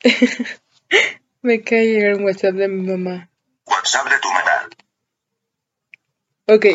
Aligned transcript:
Me 1.42 1.62
cae 1.62 1.86
llegar 1.86 2.14
un 2.14 2.24
WhatsApp 2.24 2.54
de 2.54 2.68
mi 2.68 2.86
mamá. 2.86 3.30
WhatsApp 3.66 4.06
de 4.08 4.18
tu 4.20 4.28
mamá. 4.28 4.68
Ok. 6.46 6.66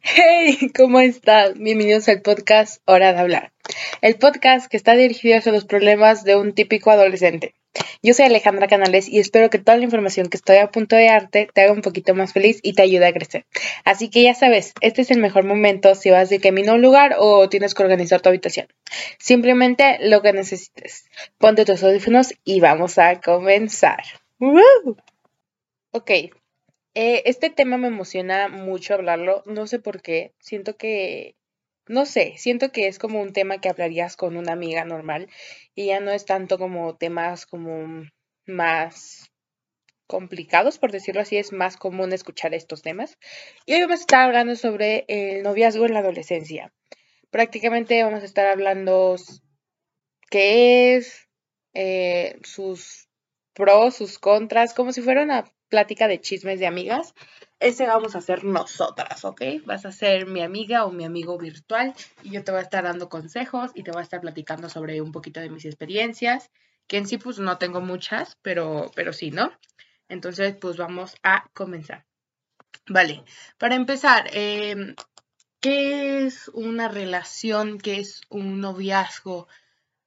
Hey, 0.00 0.70
¿cómo 0.74 1.00
estás? 1.00 1.52
Bienvenidos 1.58 2.08
al 2.08 2.22
podcast 2.22 2.80
Hora 2.86 3.12
de 3.12 3.20
Hablar. 3.20 3.52
El 4.00 4.16
podcast 4.16 4.70
que 4.70 4.78
está 4.78 4.94
dirigido 4.94 5.36
hacia 5.36 5.52
los 5.52 5.66
problemas 5.66 6.24
de 6.24 6.36
un 6.36 6.54
típico 6.54 6.90
adolescente. 6.90 7.54
Yo 8.02 8.14
soy 8.14 8.26
Alejandra 8.26 8.66
Canales 8.66 9.08
y 9.08 9.18
espero 9.18 9.48
que 9.48 9.58
toda 9.58 9.78
la 9.78 9.84
información 9.84 10.28
que 10.28 10.36
estoy 10.36 10.56
a 10.56 10.70
punto 10.70 10.96
de 10.96 11.06
darte 11.06 11.48
te 11.52 11.62
haga 11.62 11.72
un 11.72 11.82
poquito 11.82 12.14
más 12.14 12.32
feliz 12.32 12.58
y 12.62 12.74
te 12.74 12.82
ayude 12.82 13.06
a 13.06 13.12
crecer. 13.12 13.46
Así 13.84 14.10
que 14.10 14.22
ya 14.22 14.34
sabes, 14.34 14.74
este 14.80 15.02
es 15.02 15.10
el 15.10 15.20
mejor 15.20 15.44
momento 15.44 15.94
si 15.94 16.10
vas 16.10 16.28
de 16.28 16.40
camino 16.40 16.72
a 16.72 16.74
un 16.74 16.82
lugar 16.82 17.16
o 17.18 17.48
tienes 17.48 17.74
que 17.74 17.82
organizar 17.82 18.20
tu 18.20 18.28
habitación. 18.28 18.66
Simplemente 19.18 19.98
lo 20.00 20.20
que 20.20 20.32
necesites. 20.32 21.06
Ponte 21.38 21.64
tus 21.64 21.82
audífonos 21.82 22.34
y 22.44 22.60
vamos 22.60 22.98
a 22.98 23.20
comenzar. 23.20 24.02
Ok, 25.92 26.10
eh, 26.10 26.32
este 26.94 27.50
tema 27.50 27.78
me 27.78 27.88
emociona 27.88 28.48
mucho 28.48 28.94
hablarlo, 28.94 29.42
no 29.46 29.66
sé 29.66 29.78
por 29.78 30.02
qué, 30.02 30.32
siento 30.40 30.76
que 30.76 31.36
no 31.86 32.06
sé, 32.06 32.34
siento 32.36 32.72
que 32.72 32.86
es 32.86 32.98
como 32.98 33.20
un 33.20 33.32
tema 33.32 33.60
que 33.60 33.68
hablarías 33.68 34.16
con 34.16 34.36
una 34.36 34.52
amiga 34.52 34.84
normal 34.84 35.28
y 35.74 35.86
ya 35.86 36.00
no 36.00 36.10
es 36.10 36.24
tanto 36.24 36.58
como 36.58 36.96
temas 36.96 37.46
como 37.46 38.04
más 38.46 39.30
complicados, 40.06 40.78
por 40.78 40.92
decirlo 40.92 41.22
así, 41.22 41.38
es 41.38 41.52
más 41.52 41.76
común 41.76 42.12
escuchar 42.12 42.54
estos 42.54 42.82
temas. 42.82 43.18
Y 43.66 43.74
hoy 43.74 43.80
vamos 43.80 44.00
a 44.00 44.02
estar 44.02 44.20
hablando 44.22 44.56
sobre 44.56 45.04
el 45.08 45.42
noviazgo 45.42 45.86
en 45.86 45.94
la 45.94 46.00
adolescencia. 46.00 46.72
Prácticamente 47.30 48.02
vamos 48.04 48.22
a 48.22 48.26
estar 48.26 48.46
hablando 48.46 49.16
qué 50.30 50.96
es, 50.96 51.28
eh, 51.72 52.38
sus 52.42 53.08
pros, 53.54 53.94
sus 53.96 54.18
contras, 54.18 54.74
como 54.74 54.92
si 54.92 55.00
fuera 55.00 55.22
una 55.22 55.44
plática 55.72 56.06
de 56.06 56.20
chismes 56.20 56.60
de 56.60 56.66
amigas 56.66 57.14
ese 57.62 57.86
vamos 57.86 58.14
a 58.14 58.18
hacer 58.18 58.44
nosotras, 58.44 59.24
¿ok? 59.24 59.40
Vas 59.64 59.86
a 59.86 59.92
ser 59.92 60.26
mi 60.26 60.42
amiga 60.42 60.84
o 60.84 60.90
mi 60.90 61.04
amigo 61.04 61.38
virtual 61.38 61.94
y 62.22 62.30
yo 62.30 62.42
te 62.42 62.50
voy 62.50 62.58
a 62.58 62.64
estar 62.64 62.82
dando 62.82 63.08
consejos 63.08 63.70
y 63.74 63.84
te 63.84 63.92
voy 63.92 64.00
a 64.00 64.02
estar 64.02 64.20
platicando 64.20 64.68
sobre 64.68 65.00
un 65.00 65.12
poquito 65.12 65.38
de 65.40 65.48
mis 65.48 65.64
experiencias, 65.64 66.50
que 66.88 66.96
en 66.96 67.06
sí 67.06 67.18
pues 67.18 67.38
no 67.38 67.58
tengo 67.58 67.80
muchas, 67.80 68.36
pero, 68.42 68.90
pero 68.96 69.12
sí, 69.12 69.30
¿no? 69.30 69.52
Entonces 70.08 70.56
pues 70.60 70.76
vamos 70.76 71.14
a 71.22 71.48
comenzar. 71.54 72.04
Vale, 72.88 73.22
para 73.58 73.76
empezar, 73.76 74.28
em, 74.32 74.96
¿qué 75.60 76.26
es 76.26 76.48
una 76.48 76.88
relación? 76.88 77.78
¿Qué 77.78 78.00
es 78.00 78.22
un 78.28 78.60
noviazgo? 78.60 79.46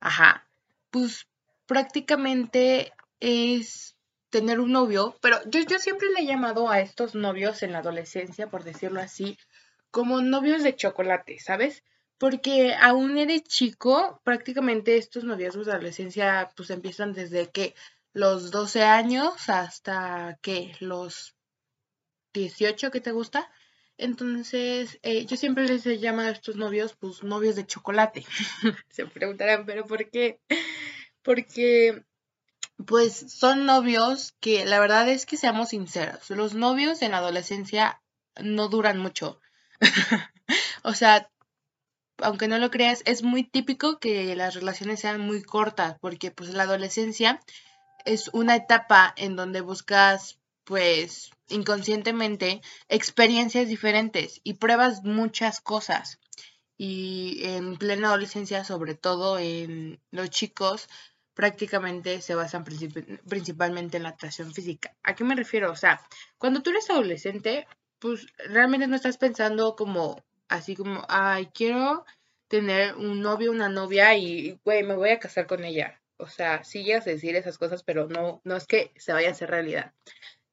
Ajá, 0.01 0.45
pues 0.91 1.25
prácticamente 1.67 2.91
es 3.21 3.94
tener 4.35 4.59
un 4.59 4.73
novio, 4.73 5.17
pero 5.21 5.39
yo, 5.49 5.61
siempre 5.79 6.09
le 6.09 6.19
he 6.19 6.25
llamado 6.25 6.69
a 6.69 6.81
estos 6.81 7.15
novios 7.15 7.63
en 7.63 7.71
la 7.71 7.79
adolescencia, 7.79 8.49
por 8.49 8.65
decirlo 8.65 8.99
así, 8.99 9.37
como 9.91 10.19
novios 10.19 10.61
de 10.61 10.75
chocolate, 10.75 11.39
¿sabes? 11.39 11.85
Porque 12.17 12.75
aún 12.77 13.17
eres 13.17 13.43
chico, 13.43 14.19
prácticamente 14.25 14.97
estos 14.97 15.23
noviazgos 15.23 15.67
de 15.67 15.71
adolescencia 15.71 16.51
pues 16.57 16.69
empiezan 16.69 17.13
desde 17.13 17.49
que 17.49 17.75
los 18.11 18.51
12 18.51 18.83
años 18.83 19.47
hasta 19.47 20.37
que 20.41 20.75
los 20.81 21.37
18 22.33 22.91
que 22.91 22.99
te 22.99 23.13
gusta. 23.13 23.49
Entonces, 23.97 24.99
eh, 25.01 25.25
yo 25.25 25.37
siempre 25.37 25.63
les 25.65 25.85
he 25.85 25.97
llamado 25.97 26.27
a 26.27 26.33
estos 26.33 26.57
novios, 26.57 26.93
pues 26.99 27.23
novios 27.23 27.55
de 27.55 27.65
chocolate. 27.65 28.25
Se 28.89 29.05
preguntarán, 29.05 29.65
pero 29.65 29.85
¿por 29.85 30.09
qué? 30.09 30.41
Porque 31.21 32.03
pues 32.85 33.31
son 33.31 33.65
novios 33.65 34.35
que 34.39 34.65
la 34.65 34.79
verdad 34.79 35.07
es 35.09 35.25
que 35.25 35.37
seamos 35.37 35.69
sinceros, 35.69 36.29
los 36.29 36.53
novios 36.53 37.01
en 37.01 37.11
la 37.11 37.17
adolescencia 37.17 38.01
no 38.41 38.67
duran 38.67 38.97
mucho. 38.97 39.39
o 40.83 40.93
sea, 40.93 41.29
aunque 42.17 42.47
no 42.47 42.57
lo 42.57 42.71
creas, 42.71 43.01
es 43.05 43.23
muy 43.23 43.43
típico 43.43 43.99
que 43.99 44.35
las 44.35 44.55
relaciones 44.55 44.99
sean 44.99 45.21
muy 45.21 45.43
cortas, 45.43 45.97
porque 45.99 46.31
pues 46.31 46.49
la 46.51 46.63
adolescencia 46.63 47.41
es 48.05 48.29
una 48.33 48.55
etapa 48.55 49.13
en 49.17 49.35
donde 49.35 49.61
buscas 49.61 50.39
pues 50.63 51.31
inconscientemente 51.49 52.61
experiencias 52.89 53.67
diferentes 53.67 54.41
y 54.43 54.55
pruebas 54.55 55.03
muchas 55.03 55.61
cosas. 55.61 56.19
Y 56.77 57.39
en 57.43 57.77
plena 57.77 58.09
adolescencia, 58.09 58.65
sobre 58.65 58.95
todo 58.95 59.39
en 59.39 60.01
los 60.11 60.29
chicos, 60.29 60.89
prácticamente 61.35 62.21
se 62.21 62.33
basan 62.33 62.63
principalmente 62.63 63.97
en 63.97 64.03
la 64.03 64.09
atracción 64.09 64.53
física. 64.53 64.95
¿A 65.03 65.13
qué 65.13 65.23
me 65.23 65.35
refiero? 65.35 65.71
O 65.71 65.75
sea, 65.75 66.01
cuando 66.37 66.63
tú 66.63 66.71
eres 66.71 66.89
adolescente, 66.89 67.67
pues 67.99 68.25
realmente 68.37 68.87
no 68.87 68.95
estás 68.95 69.17
pensando 69.17 69.75
como 69.75 70.23
así 70.47 70.75
como, 70.75 71.05
ay, 71.09 71.47
quiero 71.53 72.05
tener 72.47 72.95
un 72.95 73.21
novio, 73.21 73.51
una 73.51 73.69
novia 73.69 74.15
y, 74.15 74.59
güey, 74.63 74.83
me 74.83 74.95
voy 74.95 75.09
a 75.09 75.19
casar 75.19 75.45
con 75.45 75.63
ella. 75.63 76.01
O 76.17 76.27
sea, 76.27 76.63
sí 76.63 76.89
a 76.93 77.01
decir 77.01 77.35
esas 77.35 77.57
cosas, 77.57 77.83
pero 77.83 78.07
no, 78.07 78.41
no 78.45 78.55
es 78.55 78.65
que 78.65 78.91
se 78.95 79.11
vaya 79.11 79.29
a 79.29 79.31
hacer 79.31 79.49
realidad. 79.49 79.93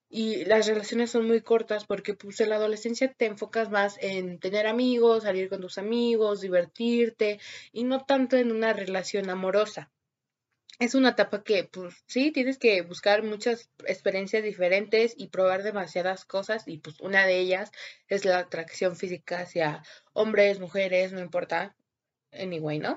Y 0.09 0.45
las 0.47 0.67
relaciones 0.67 1.11
son 1.11 1.27
muy 1.27 1.41
cortas 1.43 1.87
porque 1.87 2.15
pues 2.15 2.41
en 2.41 2.51
la 2.51 2.57
adolescencia 2.57 3.13
te 3.13 3.27
enfocas 3.27 3.71
más 3.71 3.97
en 4.01 4.41
tener 4.41 4.67
amigos, 4.67 5.23
salir 5.23 5.49
con 5.49 5.61
tus 5.61 5.79
amigos, 5.79 6.41
divertirte 6.41 7.41
y 7.73 7.85
no 7.85 8.05
tanto 8.05 8.37
en 8.37 8.53
una 8.53 8.73
relación 8.73 9.31
amorosa 9.31 9.91
es 10.83 10.97
una 10.97 11.11
etapa 11.11 11.45
que, 11.45 11.65
pues 11.65 11.95
sí, 12.07 12.33
tienes 12.33 12.59
que 12.59 12.83
buscar 12.83 13.23
muchas 13.23 13.71
experiencias 13.87 14.43
diferentes 14.43 15.15
y 15.17 15.29
probar 15.29 15.63
demasiadas 15.63 16.25
cosas 16.25 16.65
y 16.67 16.79
pues 16.79 17.01
una 17.01 17.25
de 17.25 17.39
ellas 17.39 17.71
es 18.09 18.25
la 18.25 18.39
atracción 18.39 18.97
física 18.97 19.41
hacia 19.41 19.85
hombres, 20.13 20.59
mujeres, 20.59 21.13
no 21.13 21.21
importa, 21.21 21.77
anyway, 22.33 22.81
¿no? 22.81 22.97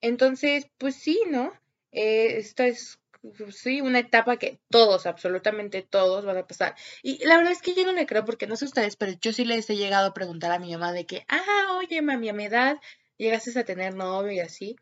Entonces, 0.00 0.66
pues 0.76 0.96
sí, 0.96 1.22
¿no? 1.30 1.52
Eh, 1.92 2.38
esta 2.38 2.66
es, 2.66 2.98
pues, 3.22 3.56
sí, 3.56 3.80
una 3.80 4.00
etapa 4.00 4.36
que 4.36 4.58
todos, 4.68 5.06
absolutamente 5.06 5.82
todos 5.82 6.24
van 6.24 6.38
a 6.38 6.46
pasar. 6.48 6.74
Y 7.02 7.24
la 7.24 7.36
verdad 7.36 7.52
es 7.52 7.62
que 7.62 7.74
yo 7.74 7.84
no 7.84 7.92
le 7.92 8.06
creo 8.06 8.24
porque 8.24 8.48
no 8.48 8.56
sé 8.56 8.64
ustedes, 8.64 8.96
pero 8.96 9.12
yo 9.20 9.32
sí 9.32 9.44
les 9.44 9.70
he 9.70 9.76
llegado 9.76 10.08
a 10.08 10.14
preguntar 10.14 10.50
a 10.50 10.58
mi 10.58 10.72
mamá 10.72 10.92
de 10.92 11.06
que, 11.06 11.24
ah, 11.28 11.76
oye, 11.78 12.02
mami, 12.02 12.28
a 12.28 12.32
mi 12.32 12.46
edad 12.46 12.78
llegaste 13.18 13.56
a 13.56 13.64
tener 13.64 13.94
novio 13.94 14.32
y 14.32 14.40
así. 14.40 14.76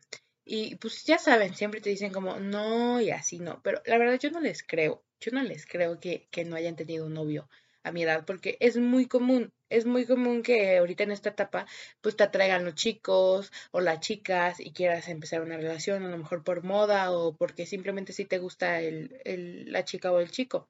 Y 0.51 0.77
pues 0.77 1.05
ya 1.05 1.19
saben, 1.19 1.53
siempre 1.53 1.79
te 1.79 1.91
dicen 1.91 2.11
como 2.11 2.39
no 2.39 2.99
y 3.01 3.11
así 3.11 3.37
no, 3.37 3.61
pero 3.61 3.83
la 3.85 3.99
verdad 3.99 4.17
yo 4.19 4.31
no 4.31 4.39
les 4.39 4.63
creo, 4.63 5.03
yo 5.19 5.31
no 5.31 5.43
les 5.43 5.67
creo 5.67 5.99
que, 5.99 6.27
que 6.31 6.43
no 6.43 6.55
hayan 6.55 6.75
tenido 6.75 7.05
un 7.05 7.13
novio 7.13 7.47
a 7.83 7.91
mi 7.91 8.01
edad, 8.01 8.25
porque 8.25 8.57
es 8.59 8.75
muy 8.77 9.05
común, 9.05 9.53
es 9.69 9.85
muy 9.85 10.07
común 10.07 10.41
que 10.41 10.77
ahorita 10.79 11.03
en 11.03 11.11
esta 11.11 11.29
etapa 11.29 11.67
pues 12.01 12.15
te 12.15 12.23
atraigan 12.23 12.65
los 12.65 12.73
chicos 12.73 13.51
o 13.69 13.79
las 13.79 13.99
chicas 13.99 14.59
y 14.59 14.71
quieras 14.73 15.07
empezar 15.07 15.43
una 15.43 15.55
relación, 15.55 16.03
a 16.03 16.09
lo 16.09 16.17
mejor 16.17 16.43
por 16.43 16.63
moda 16.63 17.11
o 17.11 17.35
porque 17.35 17.67
simplemente 17.67 18.11
sí 18.11 18.25
te 18.25 18.39
gusta 18.39 18.81
el, 18.81 19.21
el, 19.25 19.71
la 19.71 19.85
chica 19.85 20.11
o 20.11 20.19
el 20.19 20.31
chico. 20.31 20.67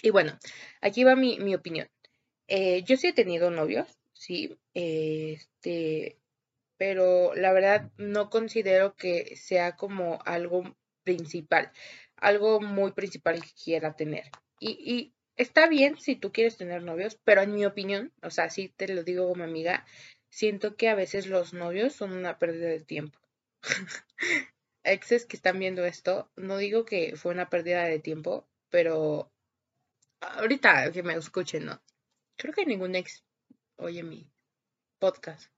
Y 0.00 0.10
bueno, 0.10 0.38
aquí 0.80 1.02
va 1.02 1.16
mi, 1.16 1.40
mi 1.40 1.56
opinión. 1.56 1.88
Eh, 2.46 2.84
yo 2.84 2.96
sí 2.96 3.08
he 3.08 3.12
tenido 3.12 3.50
novios, 3.50 3.88
sí, 4.12 4.56
este, 4.74 6.21
pero 6.84 7.32
la 7.36 7.52
verdad 7.52 7.92
no 7.96 8.28
considero 8.28 8.96
que 8.96 9.36
sea 9.36 9.76
como 9.76 10.18
algo 10.24 10.76
principal, 11.04 11.70
algo 12.16 12.60
muy 12.60 12.90
principal 12.90 13.40
que 13.40 13.50
quiera 13.52 13.94
tener. 13.94 14.24
Y, 14.58 15.14
está 15.36 15.68
bien 15.68 15.96
si 16.00 16.16
tú 16.16 16.32
quieres 16.32 16.56
tener 16.56 16.82
novios, 16.82 17.20
pero 17.22 17.40
en 17.40 17.54
mi 17.54 17.64
opinión, 17.64 18.12
o 18.20 18.30
sea, 18.30 18.50
sí 18.50 18.68
te 18.76 18.88
lo 18.88 19.04
digo 19.04 19.28
como 19.28 19.44
amiga, 19.44 19.86
siento 20.28 20.74
que 20.74 20.88
a 20.88 20.96
veces 20.96 21.28
los 21.28 21.52
novios 21.52 21.92
son 21.92 22.14
una 22.14 22.40
pérdida 22.40 22.70
de 22.70 22.80
tiempo. 22.80 23.20
Exes 24.82 25.24
que 25.24 25.36
están 25.36 25.60
viendo 25.60 25.84
esto, 25.84 26.32
no 26.34 26.56
digo 26.56 26.84
que 26.84 27.14
fue 27.14 27.30
una 27.30 27.48
pérdida 27.48 27.84
de 27.84 28.00
tiempo, 28.00 28.48
pero 28.70 29.30
ahorita 30.20 30.90
que 30.90 31.04
me 31.04 31.14
escuchen, 31.14 31.66
¿no? 31.66 31.80
Creo 32.36 32.52
que 32.52 32.66
ningún 32.66 32.96
ex 32.96 33.22
oye 33.76 34.02
mi 34.02 34.28
podcast. 34.98 35.52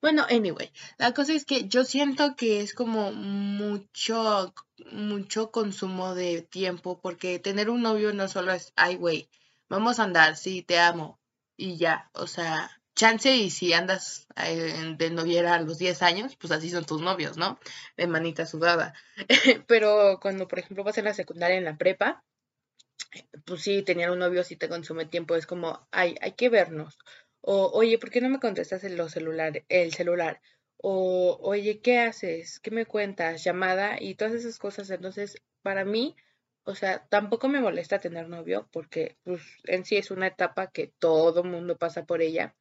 Bueno, 0.00 0.24
anyway, 0.30 0.70
la 0.96 1.12
cosa 1.12 1.32
es 1.32 1.44
que 1.44 1.68
yo 1.68 1.84
siento 1.84 2.36
que 2.36 2.60
es 2.60 2.72
como 2.72 3.10
mucho, 3.12 4.54
mucho 4.92 5.50
consumo 5.50 6.14
de 6.14 6.42
tiempo, 6.42 7.00
porque 7.00 7.40
tener 7.40 7.68
un 7.68 7.82
novio 7.82 8.12
no 8.12 8.28
solo 8.28 8.52
es, 8.52 8.72
ay, 8.76 8.94
güey, 8.94 9.28
vamos 9.68 9.98
a 9.98 10.04
andar, 10.04 10.36
sí, 10.36 10.62
te 10.62 10.78
amo, 10.78 11.18
y 11.56 11.76
ya, 11.78 12.10
o 12.14 12.28
sea, 12.28 12.70
chance 12.94 13.34
y 13.34 13.50
si 13.50 13.72
andas 13.72 14.28
eh, 14.36 14.94
de 14.96 15.10
noviera 15.10 15.54
a 15.54 15.60
los 15.62 15.78
10 15.78 16.02
años, 16.02 16.36
pues 16.36 16.52
así 16.52 16.70
son 16.70 16.84
tus 16.84 17.00
novios, 17.00 17.36
¿no? 17.36 17.58
De 17.96 18.06
manita 18.06 18.46
sudada. 18.46 18.94
Pero 19.66 20.18
cuando, 20.20 20.46
por 20.46 20.60
ejemplo, 20.60 20.84
vas 20.84 20.98
en 20.98 21.06
la 21.06 21.14
secundaria, 21.14 21.56
en 21.56 21.64
la 21.64 21.76
prepa, 21.76 22.24
pues 23.44 23.62
sí, 23.62 23.82
tener 23.82 24.10
un 24.10 24.18
novio 24.20 24.44
sí 24.44 24.56
te 24.56 24.68
consume 24.68 25.06
tiempo, 25.06 25.34
es 25.34 25.46
como, 25.46 25.86
ay, 25.90 26.16
hay 26.20 26.32
que 26.32 26.48
vernos 26.48 26.98
o, 27.40 27.70
oye, 27.72 27.98
¿por 27.98 28.10
qué 28.10 28.20
no 28.20 28.28
me 28.28 28.40
contestas 28.40 28.84
el 28.84 29.08
celular, 29.10 29.64
el 29.68 29.92
celular? 29.92 30.40
O, 30.76 31.38
oye, 31.42 31.80
¿qué 31.80 31.98
haces? 31.98 32.60
¿Qué 32.60 32.70
me 32.70 32.86
cuentas? 32.86 33.44
Llamada 33.44 33.96
y 34.00 34.14
todas 34.14 34.34
esas 34.34 34.58
cosas. 34.58 34.90
Entonces, 34.90 35.42
para 35.62 35.84
mí, 35.84 36.16
o 36.64 36.74
sea, 36.74 37.06
tampoco 37.08 37.48
me 37.48 37.60
molesta 37.60 37.98
tener 38.00 38.28
novio 38.28 38.68
porque 38.72 39.16
pues 39.24 39.42
en 39.64 39.84
sí 39.84 39.96
es 39.96 40.10
una 40.10 40.28
etapa 40.28 40.70
que 40.70 40.88
todo 40.98 41.44
mundo 41.44 41.78
pasa 41.78 42.04
por 42.06 42.22
ella, 42.22 42.54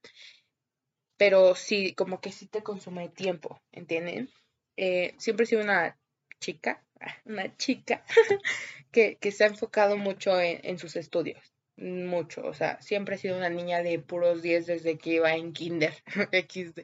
pero 1.18 1.56
sí, 1.56 1.94
como 1.94 2.22
que 2.22 2.32
sí 2.32 2.48
te 2.48 2.64
consume 2.64 3.10
tiempo, 3.10 3.62
¿entienden? 3.72 4.30
Eh, 4.78 5.16
siempre 5.18 5.44
he 5.44 5.48
sido 5.48 5.64
una 5.64 6.00
chica, 6.40 6.86
una 7.26 7.56
chica 7.58 8.06
que, 8.92 9.18
que 9.18 9.32
se 9.32 9.44
ha 9.44 9.48
enfocado 9.48 9.98
mucho 9.98 10.40
en, 10.40 10.62
en 10.64 10.80
sus 10.80 10.96
estudios 10.96 11.57
mucho, 11.78 12.42
o 12.44 12.54
sea, 12.54 12.82
siempre 12.82 13.16
he 13.16 13.20
sido 13.20 13.38
una 13.38 13.50
niña 13.50 13.84
de 13.84 14.00
puros 14.00 14.42
10 14.42 14.66
desde 14.66 14.98
que 14.98 15.12
iba 15.12 15.34
en 15.36 15.54
kinder, 15.54 15.94
XD. 16.32 16.82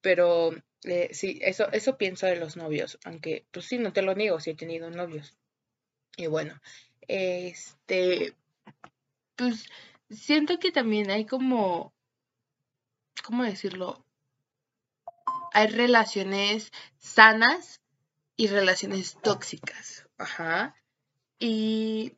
Pero 0.00 0.52
eh, 0.84 1.10
sí, 1.12 1.38
eso, 1.42 1.70
eso 1.72 1.96
pienso 1.96 2.26
de 2.26 2.36
los 2.36 2.56
novios, 2.56 2.98
aunque 3.04 3.46
pues 3.50 3.66
sí, 3.66 3.78
no 3.78 3.92
te 3.92 4.02
lo 4.02 4.14
niego, 4.14 4.40
sí 4.40 4.50
he 4.50 4.54
tenido 4.54 4.90
novios. 4.90 5.36
Y 6.16 6.26
bueno, 6.26 6.60
este, 7.08 8.34
pues 9.36 9.68
siento 10.10 10.58
que 10.58 10.72
también 10.72 11.10
hay 11.10 11.26
como, 11.26 11.92
¿cómo 13.24 13.44
decirlo? 13.44 14.04
Hay 15.52 15.68
relaciones 15.68 16.72
sanas 16.98 17.80
y 18.36 18.48
relaciones 18.48 19.16
tóxicas. 19.22 20.08
Ajá. 20.18 20.74
Y 21.38 22.16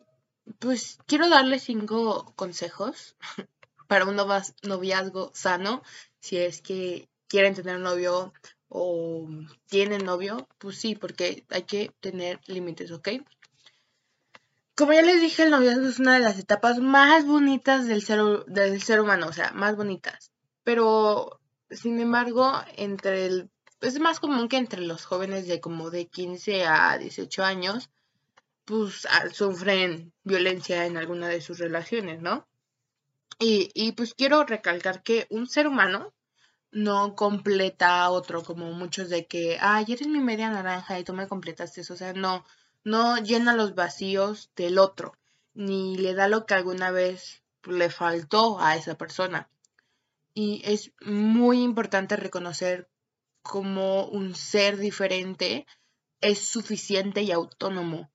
pues 0.59 0.99
quiero 1.07 1.29
darle 1.29 1.59
cinco 1.59 2.33
consejos 2.37 3.17
para 3.89 4.05
un 4.05 4.17
noviazgo 4.63 5.31
sano. 5.35 5.83
Si 6.21 6.37
es 6.37 6.63
que 6.63 7.09
quieren 7.29 7.55
tener 7.55 7.79
novio 7.81 8.33
o 8.69 9.29
tienen 9.69 10.05
novio, 10.05 10.49
pues 10.59 10.79
sí, 10.79 10.95
porque 10.95 11.45
hay 11.51 11.63
que 11.63 11.93
tener 12.01 12.41
límites, 12.47 12.91
¿ok? 12.91 13.09
Como 14.75 14.93
ya 14.93 15.03
les 15.03 15.21
dije, 15.21 15.45
el 15.45 15.51
noviazgo 15.51 15.89
es 15.89 15.99
una 15.99 16.15
de 16.15 16.21
las 16.21 16.39
etapas 16.39 16.79
más 16.81 17.25
bonitas 17.25 17.87
del 17.87 18.03
ser, 18.03 18.21
del 18.47 18.83
ser 18.83 19.01
humano, 19.01 19.29
o 19.29 19.33
sea, 19.33 19.53
más 19.53 19.75
bonitas. 19.77 20.31
Pero, 20.65 21.41
sin 21.71 21.99
embargo, 21.99 22.53
entre 22.77 23.27
el, 23.27 23.51
es 23.81 23.99
más 24.01 24.21
común 24.21 24.49
que 24.49 24.59
entre 24.59 24.83
los 24.83 25.07
jóvenes 25.07 25.47
de 25.47 25.61
como 25.61 25.91
de 25.91 26.09
15 26.09 26.67
a 26.67 26.99
18 26.99 27.45
años, 27.45 27.89
pues 28.67 29.07
sufren 29.33 30.13
violencia 30.25 30.85
en 30.87 30.97
alguna 30.99 31.29
de 31.29 31.41
sus 31.41 31.59
relaciones, 31.59 32.21
¿no? 32.21 32.47
Y, 33.39 33.71
y 33.75 33.93
pues 33.93 34.13
quiero 34.15 34.45
recalcar 34.45 35.03
que 35.03 35.27
un 35.31 35.47
ser 35.47 35.67
humano 35.69 36.13
no 36.73 37.15
completa 37.15 38.03
a 38.03 38.11
otro, 38.11 38.43
como 38.43 38.73
muchos 38.73 39.09
de 39.09 39.27
que, 39.27 39.57
ay, 39.61 39.87
eres 39.89 40.09
mi 40.09 40.21
media 40.21 40.51
naranja 40.51 40.99
y 40.99 41.05
tú 41.05 41.15
me 41.15 41.29
completaste 41.29 41.83
eso, 41.83 41.95
o 41.95 41.97
sea, 41.97 42.13
no, 42.13 42.45
no 42.85 43.19
llena 43.19 43.55
los 43.55 43.75
vacíos 43.75 44.51
del 44.57 44.79
otro, 44.79 45.17
ni 45.55 45.97
le 45.97 46.15
da 46.15 46.29
lo 46.29 46.45
que 46.45 46.55
alguna 46.55 46.91
vez 46.91 47.43
le 47.65 47.89
faltó 47.89 48.61
a 48.61 48.77
esa 48.77 48.99
persona. 48.99 49.49
Y 50.35 50.61
es 50.65 50.93
muy 51.01 51.63
importante 51.63 52.17
reconocer 52.17 52.89
como 53.43 54.07
un 54.07 54.35
ser 54.35 54.77
diferente 54.77 55.67
es 56.21 56.41
suficiente 56.49 57.23
y 57.23 57.31
autónomo 57.31 58.11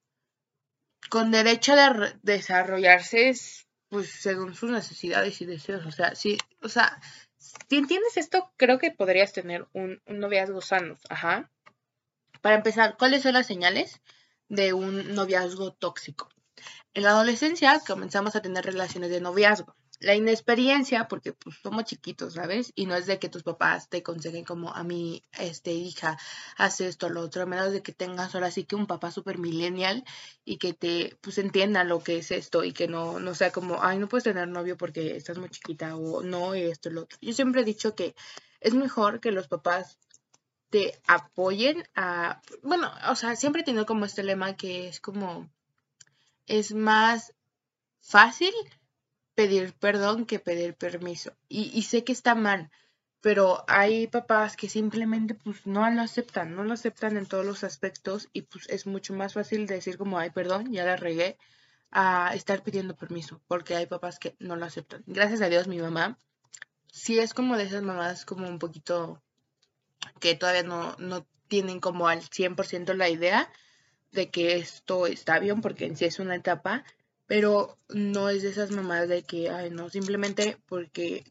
con 1.10 1.30
derecho 1.30 1.74
de 1.76 2.14
desarrollarse 2.22 3.34
pues 3.88 4.08
según 4.08 4.54
sus 4.54 4.70
necesidades 4.70 5.40
y 5.42 5.46
deseos. 5.46 5.84
O 5.84 5.90
sea, 5.90 6.14
sí, 6.14 6.38
o 6.62 6.68
sea, 6.68 6.98
si 7.68 7.76
entiendes 7.76 8.16
esto, 8.16 8.50
creo 8.56 8.78
que 8.78 8.90
podrías 8.90 9.32
tener 9.32 9.66
un, 9.72 10.00
un 10.06 10.18
noviazgo 10.18 10.62
sano. 10.62 10.96
Ajá. 11.10 11.50
Para 12.40 12.56
empezar, 12.56 12.96
¿cuáles 12.98 13.22
son 13.22 13.34
las 13.34 13.46
señales 13.46 14.00
de 14.48 14.72
un 14.72 15.14
noviazgo 15.14 15.72
tóxico? 15.74 16.28
En 16.94 17.02
la 17.02 17.10
adolescencia 17.10 17.80
comenzamos 17.86 18.34
a 18.34 18.42
tener 18.42 18.64
relaciones 18.64 19.10
de 19.10 19.20
noviazgo 19.20 19.76
la 20.02 20.16
inexperiencia, 20.16 21.06
porque 21.06 21.32
pues 21.32 21.56
somos 21.62 21.84
chiquitos, 21.84 22.34
¿sabes? 22.34 22.72
Y 22.74 22.86
no 22.86 22.96
es 22.96 23.06
de 23.06 23.18
que 23.18 23.28
tus 23.28 23.44
papás 23.44 23.88
te 23.88 23.98
aconsejen 23.98 24.44
como 24.44 24.74
a 24.74 24.82
mi 24.82 25.22
este, 25.38 25.72
hija, 25.72 26.18
hace 26.56 26.88
esto, 26.88 27.08
lo 27.08 27.20
otro, 27.20 27.46
menos 27.46 27.72
de 27.72 27.82
que 27.82 27.92
tengas 27.92 28.34
ahora 28.34 28.50
sí 28.50 28.64
que 28.64 28.74
un 28.74 28.86
papá 28.86 29.12
super 29.12 29.38
millennial 29.38 30.04
y 30.44 30.58
que 30.58 30.74
te, 30.74 31.16
pues 31.20 31.38
entienda 31.38 31.84
lo 31.84 32.02
que 32.02 32.18
es 32.18 32.32
esto 32.32 32.64
y 32.64 32.72
que 32.72 32.88
no, 32.88 33.20
no 33.20 33.34
sea 33.34 33.52
como, 33.52 33.82
ay, 33.82 33.98
no 33.98 34.08
puedes 34.08 34.24
tener 34.24 34.48
novio 34.48 34.76
porque 34.76 35.16
estás 35.16 35.38
muy 35.38 35.50
chiquita 35.50 35.94
o 35.96 36.22
no, 36.22 36.54
esto, 36.54 36.90
lo 36.90 37.02
otro. 37.02 37.18
Yo 37.20 37.32
siempre 37.32 37.62
he 37.62 37.64
dicho 37.64 37.94
que 37.94 38.16
es 38.60 38.74
mejor 38.74 39.20
que 39.20 39.30
los 39.30 39.46
papás 39.46 39.98
te 40.70 41.00
apoyen 41.06 41.84
a, 41.94 42.42
bueno, 42.62 42.90
o 43.08 43.14
sea, 43.14 43.36
siempre 43.36 43.62
he 43.62 43.64
tenido 43.64 43.86
como 43.86 44.04
este 44.04 44.24
lema 44.24 44.56
que 44.56 44.88
es 44.88 45.00
como, 45.00 45.48
es 46.46 46.74
más 46.74 47.34
fácil 48.00 48.52
pedir 49.34 49.74
perdón 49.74 50.26
que 50.26 50.38
pedir 50.38 50.74
permiso. 50.74 51.32
Y, 51.48 51.82
sé 51.82 52.04
que 52.04 52.12
está 52.12 52.34
mal, 52.34 52.70
pero 53.20 53.64
hay 53.68 54.06
papás 54.06 54.56
que 54.56 54.68
simplemente 54.68 55.34
pues 55.34 55.66
no 55.66 55.88
lo 55.90 56.02
aceptan, 56.02 56.54
no 56.54 56.64
lo 56.64 56.74
aceptan 56.74 57.16
en 57.16 57.26
todos 57.26 57.44
los 57.44 57.64
aspectos 57.64 58.28
y 58.32 58.42
pues 58.42 58.68
es 58.68 58.86
mucho 58.86 59.14
más 59.14 59.34
fácil 59.34 59.66
decir 59.66 59.96
como, 59.98 60.18
ay, 60.18 60.30
perdón, 60.30 60.72
ya 60.72 60.84
la 60.84 60.96
regué, 60.96 61.38
a 61.92 62.34
estar 62.34 62.62
pidiendo 62.62 62.96
permiso, 62.96 63.40
porque 63.46 63.76
hay 63.76 63.86
papás 63.86 64.18
que 64.18 64.34
no 64.38 64.56
lo 64.56 64.64
aceptan. 64.64 65.02
Gracias 65.06 65.42
a 65.42 65.50
Dios 65.50 65.68
mi 65.68 65.78
mamá, 65.78 66.18
sí 66.90 67.18
es 67.18 67.34
como 67.34 67.56
de 67.56 67.64
esas 67.64 67.82
mamás 67.82 68.24
como 68.24 68.48
un 68.48 68.58
poquito 68.58 69.22
que 70.18 70.34
todavía 70.34 70.62
no, 70.62 70.96
no 70.98 71.26
tienen 71.48 71.80
como 71.80 72.08
al 72.08 72.22
100% 72.22 72.94
la 72.94 73.10
idea 73.10 73.52
de 74.10 74.30
que 74.30 74.56
esto 74.56 75.06
está 75.06 75.38
bien, 75.38 75.60
porque 75.60 75.84
en 75.84 75.96
sí 75.96 76.06
es 76.06 76.18
una 76.18 76.34
etapa, 76.34 76.84
pero 77.32 77.78
no 77.88 78.28
es 78.28 78.42
de 78.42 78.50
esas 78.50 78.72
mamadas 78.72 79.08
de 79.08 79.22
que, 79.22 79.48
ay, 79.48 79.70
no, 79.70 79.88
simplemente 79.88 80.58
porque 80.66 81.24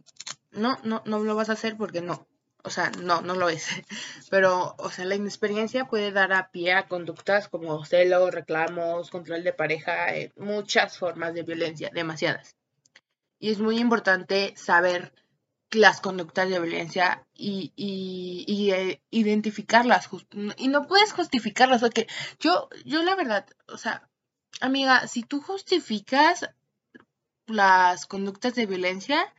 no, 0.50 0.80
no, 0.84 1.04
no 1.06 1.20
lo 1.20 1.36
vas 1.36 1.52
a 1.52 1.54
hacer 1.54 1.78
porque 1.78 2.02
no. 2.02 2.28
O 2.64 2.72
sea, 2.72 2.90
no, 3.04 3.22
no 3.22 3.36
lo 3.36 3.50
es. 3.50 3.68
Pero, 4.32 4.74
o 4.80 4.90
sea, 4.90 5.06
la 5.06 5.14
inexperiencia 5.14 5.86
puede 5.86 6.12
dar 6.12 6.34
a 6.34 6.50
pie 6.50 6.74
a 6.74 6.88
conductas 6.88 7.50
como 7.50 7.86
celos, 7.86 8.34
reclamos, 8.34 9.12
control 9.12 9.44
de 9.44 9.54
pareja, 9.54 10.16
eh, 10.16 10.32
muchas 10.38 10.98
formas 10.98 11.36
de 11.36 11.44
violencia, 11.44 11.92
demasiadas. 11.94 12.56
Y 13.38 13.52
es 13.52 13.60
muy 13.60 13.78
importante 13.78 14.56
saber 14.58 15.14
las 15.70 16.02
conductas 16.02 16.50
de 16.50 16.60
violencia 16.60 17.28
y, 17.36 17.74
y, 17.76 18.72
eh, 18.72 19.04
identificarlas. 19.12 20.10
Y 20.58 20.68
no 20.68 20.88
puedes 20.88 21.14
justificarlas. 21.14 21.82
Porque 21.82 22.08
yo, 22.40 22.70
yo 22.86 23.04
la 23.04 23.14
verdad, 23.14 23.46
o 23.68 23.78
sea, 23.78 24.10
Amiga, 24.60 25.08
si 25.08 25.24
tú 25.24 25.42
justificas 25.42 26.50
las 27.48 28.06
conductas 28.06 28.56
de 28.56 28.66
violencia, 28.66 29.34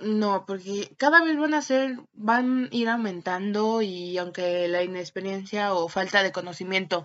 no, 0.00 0.44
porque 0.46 0.94
cada 0.98 1.24
vez 1.24 1.36
van 1.36 1.54
a 1.54 1.62
ser, 1.62 1.98
van 2.12 2.64
a 2.64 2.76
ir 2.76 2.88
aumentando 2.88 3.82
y 3.82 4.18
aunque 4.18 4.68
la 4.68 4.82
inexperiencia 4.82 5.74
o 5.74 5.88
falta 5.88 6.22
de 6.22 6.32
conocimiento 6.32 7.04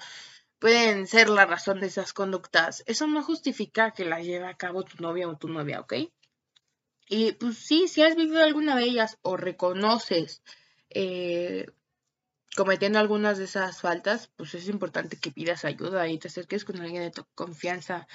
pueden 0.59 1.07
ser 1.07 1.29
la 1.29 1.45
razón 1.45 1.79
de 1.79 1.87
esas 1.87 2.13
conductas, 2.13 2.83
eso 2.87 3.07
no 3.07 3.23
justifica 3.23 3.91
que 3.91 4.05
la 4.05 4.21
lleve 4.21 4.47
a 4.47 4.57
cabo 4.57 4.83
tu 4.83 5.01
novia 5.01 5.29
o 5.29 5.37
tu 5.37 5.47
novia, 5.47 5.79
¿ok? 5.79 5.93
Y 7.07 7.31
pues 7.33 7.57
sí, 7.57 7.87
si 7.87 8.03
has 8.03 8.15
vivido 8.15 8.43
alguna 8.43 8.75
de 8.75 8.83
ellas 8.83 9.17
o 9.21 9.37
reconoces 9.37 10.43
eh, 10.89 11.67
cometiendo 12.55 12.99
algunas 12.99 13.37
de 13.37 13.45
esas 13.45 13.81
faltas, 13.81 14.29
pues 14.35 14.53
es 14.55 14.67
importante 14.67 15.17
que 15.17 15.31
pidas 15.31 15.65
ayuda 15.65 16.07
y 16.07 16.17
te 16.17 16.27
acerques 16.27 16.65
con 16.65 16.79
alguien 16.79 17.03
de 17.03 17.11
tu 17.11 17.25
confianza. 17.35 18.07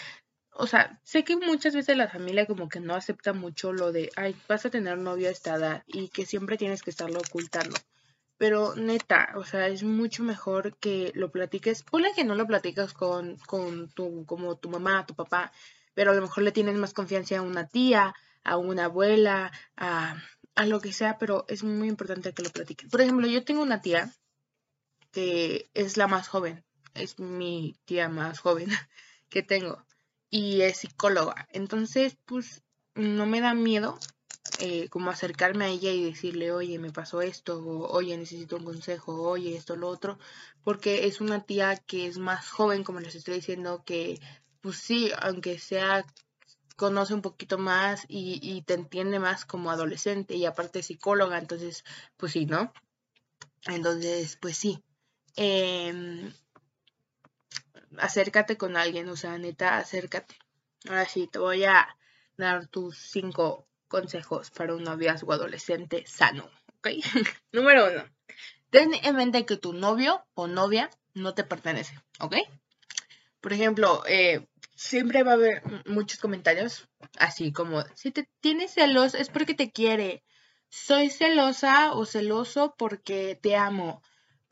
O 0.53 0.67
sea, 0.67 1.01
sé 1.03 1.25
que 1.25 1.37
muchas 1.37 1.75
veces 1.75 1.97
la 1.97 2.09
familia 2.09 2.47
como 2.47 2.69
que 2.69 2.81
no 2.81 2.95
acepta 2.95 3.33
mucho 3.33 3.73
lo 3.73 3.93
de, 3.93 4.11
ay, 4.17 4.37
vas 4.49 4.65
a 4.67 4.71
tener 4.71 4.99
novio 4.99 5.29
a 5.29 5.33
esta 5.33 5.57
edad 5.57 5.83
y 5.87 6.09
que 6.09 6.27
siempre 6.27 6.57
tienes 6.57 6.83
que 6.83 6.91
estarlo 6.91 7.21
ocultando. 7.21 7.77
Pero 8.37 8.75
neta, 8.75 9.33
o 9.37 9.45
sea, 9.45 9.69
es 9.69 9.83
mucho 9.83 10.23
mejor 10.23 10.77
que 10.79 11.13
lo 11.15 11.31
platiques. 11.31 11.83
Ponle 11.83 12.13
que 12.15 12.25
no 12.25 12.35
lo 12.35 12.47
platicas 12.47 12.93
con, 12.93 13.37
con 13.47 13.89
tu, 13.91 14.25
como 14.27 14.57
tu 14.57 14.69
mamá, 14.69 15.07
tu 15.07 15.15
papá, 15.15 15.53
pero 15.95 16.11
a 16.11 16.15
lo 16.15 16.23
mejor 16.23 16.43
le 16.43 16.53
tienes 16.53 16.77
más 16.77 16.93
confianza 16.93 17.39
a 17.39 17.43
una 17.43 17.69
tía, 17.69 18.15
a 18.43 18.57
una 18.57 18.87
abuela, 18.87 19.53
a, 19.77 20.17
a 20.55 20.67
lo 20.67 20.81
que 20.81 20.93
sea, 20.93 21.19
pero 21.19 21.45
es 21.49 21.65
muy 21.65 21.89
importante 21.89 22.33
que 22.33 22.43
lo 22.43 22.51
platiques. 22.51 22.91
Por 22.91 23.01
ejemplo, 23.01 23.27
yo 23.27 23.45
tengo 23.45 23.63
una 23.63 23.81
tía 23.81 24.13
que 25.15 25.71
es 25.75 25.97
la 25.97 26.09
más 26.09 26.29
joven, 26.29 26.65
es 26.95 27.19
mi 27.19 27.77
tía 27.85 28.09
más 28.09 28.41
joven 28.41 28.69
que 29.31 29.43
tengo 29.43 29.85
y 30.31 30.63
es 30.63 30.79
psicóloga. 30.79 31.47
Entonces, 31.53 32.17
pues 32.27 32.63
no 32.95 33.27
me 33.27 33.41
da 33.41 33.55
miedo 33.55 33.99
eh, 34.59 34.89
como 34.89 35.11
acercarme 35.11 35.65
a 35.65 35.69
ella 35.69 35.93
y 35.93 36.05
decirle, 36.05 36.53
oye, 36.53 36.79
me 36.79 36.91
pasó 36.91 37.23
esto, 37.23 37.65
oye, 37.65 38.17
necesito 38.17 38.57
un 38.57 38.65
consejo, 38.65 39.23
oye, 39.23 39.57
esto, 39.57 39.77
lo 39.77 39.89
otro, 39.89 40.19
porque 40.65 41.07
es 41.07 41.21
una 41.21 41.45
tía 41.45 41.77
que 41.77 42.07
es 42.07 42.19
más 42.19 42.51
joven, 42.51 42.85
como 42.85 43.01
les 43.01 43.15
estoy 43.15 43.35
diciendo, 43.37 43.83
que 43.85 44.21
pues 44.61 44.77
sí, 44.79 45.11
aunque 45.21 45.59
sea, 45.59 46.05
conoce 46.77 47.15
un 47.15 47.23
poquito 47.23 47.59
más 47.59 48.05
y, 48.09 48.41
y 48.43 48.63
te 48.63 48.75
entiende 48.75 49.19
más 49.21 49.45
como 49.45 49.71
adolescente 49.71 50.35
y 50.35 50.47
aparte 50.47 50.83
psicóloga, 50.83 51.39
entonces, 51.39 51.85
pues 52.17 52.33
sí, 52.33 52.47
¿no? 52.47 52.73
Entonces, 53.67 54.37
pues 54.41 54.57
sí, 54.57 54.83
Em, 55.37 56.33
acércate 57.99 58.57
con 58.57 58.77
alguien, 58.77 59.09
o 59.09 59.17
sea, 59.17 59.39
neta, 59.39 59.79
acércate. 59.79 60.37
Ahora 60.89 61.07
sí, 61.07 61.27
te 61.27 61.39
voy 61.39 61.65
a 61.65 61.97
dar 62.37 62.67
tus 62.67 62.97
cinco 62.99 63.67
consejos 63.89 64.51
para 64.51 64.75
un 64.75 64.85
noviazgo 64.85 65.33
adolescente 65.33 66.05
sano, 66.07 66.51
¿ok? 66.79 66.89
Número 67.53 67.89
uno, 67.91 68.05
ten 68.71 68.93
en 68.95 69.17
mente 69.17 69.47
que 69.47 69.57
tu 69.57 69.73
novio 69.73 70.27
o 70.35 70.47
novia 70.47 70.91
no 71.15 71.35
te 71.35 71.45
pertenece, 71.45 71.99
¿ok? 72.21 72.37
Por 73.41 73.53
ejemplo, 73.53 74.03
eh, 74.07 74.47
siempre 74.75 75.23
va 75.23 75.33
a 75.33 75.35
haber 75.35 75.63
muchos 75.87 76.19
comentarios 76.19 76.89
así 77.19 77.53
como, 77.53 77.85
si 77.95 78.11
te 78.11 78.29
tienes 78.41 78.73
celos 78.73 79.15
es 79.15 79.29
porque 79.29 79.55
te 79.55 79.71
quiere. 79.71 80.25
Soy 80.69 81.09
celosa 81.11 81.93
o 81.93 82.05
celoso 82.05 82.75
porque 82.77 83.39
te 83.41 83.55
amo. 83.55 84.03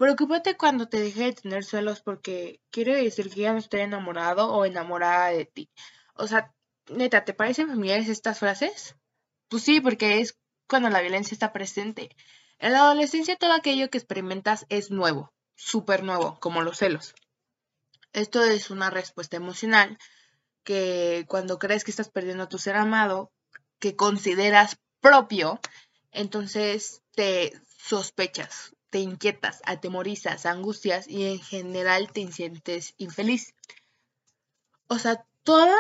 Preocúpate 0.03 0.57
cuando 0.57 0.89
te 0.89 0.99
deje 0.99 1.27
de 1.27 1.33
tener 1.33 1.65
celos 1.65 2.03
porque 2.03 2.61
quiere 2.73 2.97
decir 2.97 3.31
que 3.31 3.43
ya 3.43 3.53
no 3.53 3.61
estoy 3.61 3.83
enamorado 3.83 4.53
o 4.53 4.65
enamorada 4.65 5.29
de 5.29 5.45
ti. 5.47 5.71
O 6.15 6.27
sea, 6.27 6.53
neta, 6.89 7.25
¿te 7.25 7.35
parecen 7.35 7.69
familiares 7.69 8.09
estas 8.09 8.41
frases? 8.41 8.97
Pues 9.47 9.63
sí, 9.63 9.81
porque 9.81 10.19
es 10.19 10.37
cuando 10.69 10.91
la 10.91 11.03
violencia 11.03 11.37
está 11.37 11.53
presente. 11.53 12.17
En 12.59 12.73
la 12.73 12.81
adolescencia 12.81 13.37
todo 13.37 13.53
aquello 13.53 13.91
que 13.91 13.99
experimentas 13.99 14.67
es 14.71 14.91
nuevo, 14.91 15.33
súper 15.55 16.03
nuevo, 16.03 16.37
como 16.41 16.63
los 16.63 16.79
celos. 16.79 17.15
Esto 18.13 18.43
es 18.43 18.71
una 18.71 18.91
respuesta 18.91 19.37
emocional 19.37 19.99
que 20.65 21.27
cuando 21.29 21.61
crees 21.61 21.85
que 21.85 21.93
estás 21.93 22.11
perdiendo 22.11 22.43
a 22.43 22.49
tu 22.49 22.59
ser 22.59 22.75
amado, 22.75 23.31
que 23.79 23.95
consideras 23.95 24.79
propio, 25.01 25.61
entonces 26.11 27.03
te 27.15 27.53
sospechas, 27.79 28.75
te 28.93 28.99
inquietas, 28.99 29.63
atemorizas, 29.65 30.45
angustias 30.45 31.09
y 31.09 31.25
en 31.25 31.41
general 31.41 32.13
te 32.13 32.31
sientes 32.31 32.95
infeliz. 32.99 33.55
O 34.87 34.99
sea, 34.99 35.25
toda 35.45 35.75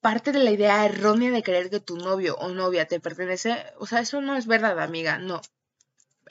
parte 0.00 0.32
de 0.32 0.38
la 0.42 0.50
idea 0.50 0.86
errónea 0.86 1.30
de 1.30 1.42
creer 1.42 1.68
que 1.68 1.78
tu 1.78 1.98
novio 1.98 2.34
o 2.38 2.48
novia 2.48 2.86
te 2.86 3.00
pertenece, 3.00 3.66
o 3.78 3.86
sea, 3.86 4.00
eso 4.00 4.22
no 4.22 4.34
es 4.34 4.46
verdad, 4.46 4.80
amiga, 4.80 5.18
no. 5.18 5.42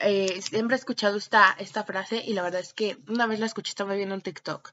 Eh, 0.00 0.42
siempre 0.42 0.74
he 0.74 0.80
escuchado 0.80 1.18
esta, 1.18 1.54
esta 1.60 1.84
frase 1.84 2.16
y 2.16 2.32
la 2.32 2.42
verdad 2.42 2.62
es 2.62 2.74
que 2.74 2.98
una 3.06 3.28
vez 3.28 3.38
la 3.38 3.46
escuché, 3.46 3.70
estaba 3.70 3.94
viendo 3.94 4.16
un 4.16 4.22
TikTok 4.22 4.72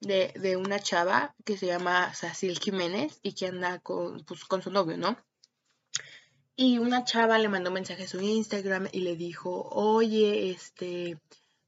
de, 0.00 0.32
de 0.34 0.56
una 0.56 0.80
chava 0.80 1.36
que 1.44 1.56
se 1.56 1.66
llama 1.66 2.12
Sacil 2.14 2.58
Jiménez 2.58 3.20
y 3.22 3.34
que 3.34 3.46
anda 3.46 3.78
con, 3.78 4.24
pues, 4.24 4.44
con 4.44 4.60
su 4.60 4.72
novio, 4.72 4.96
¿no? 4.98 5.16
Y 6.58 6.78
una 6.78 7.04
chava 7.04 7.38
le 7.38 7.50
mandó 7.50 7.68
un 7.68 7.74
mensaje 7.74 8.04
a 8.04 8.08
su 8.08 8.20
Instagram 8.20 8.88
y 8.90 9.00
le 9.00 9.14
dijo, 9.14 9.68
oye, 9.70 10.50
este, 10.50 11.18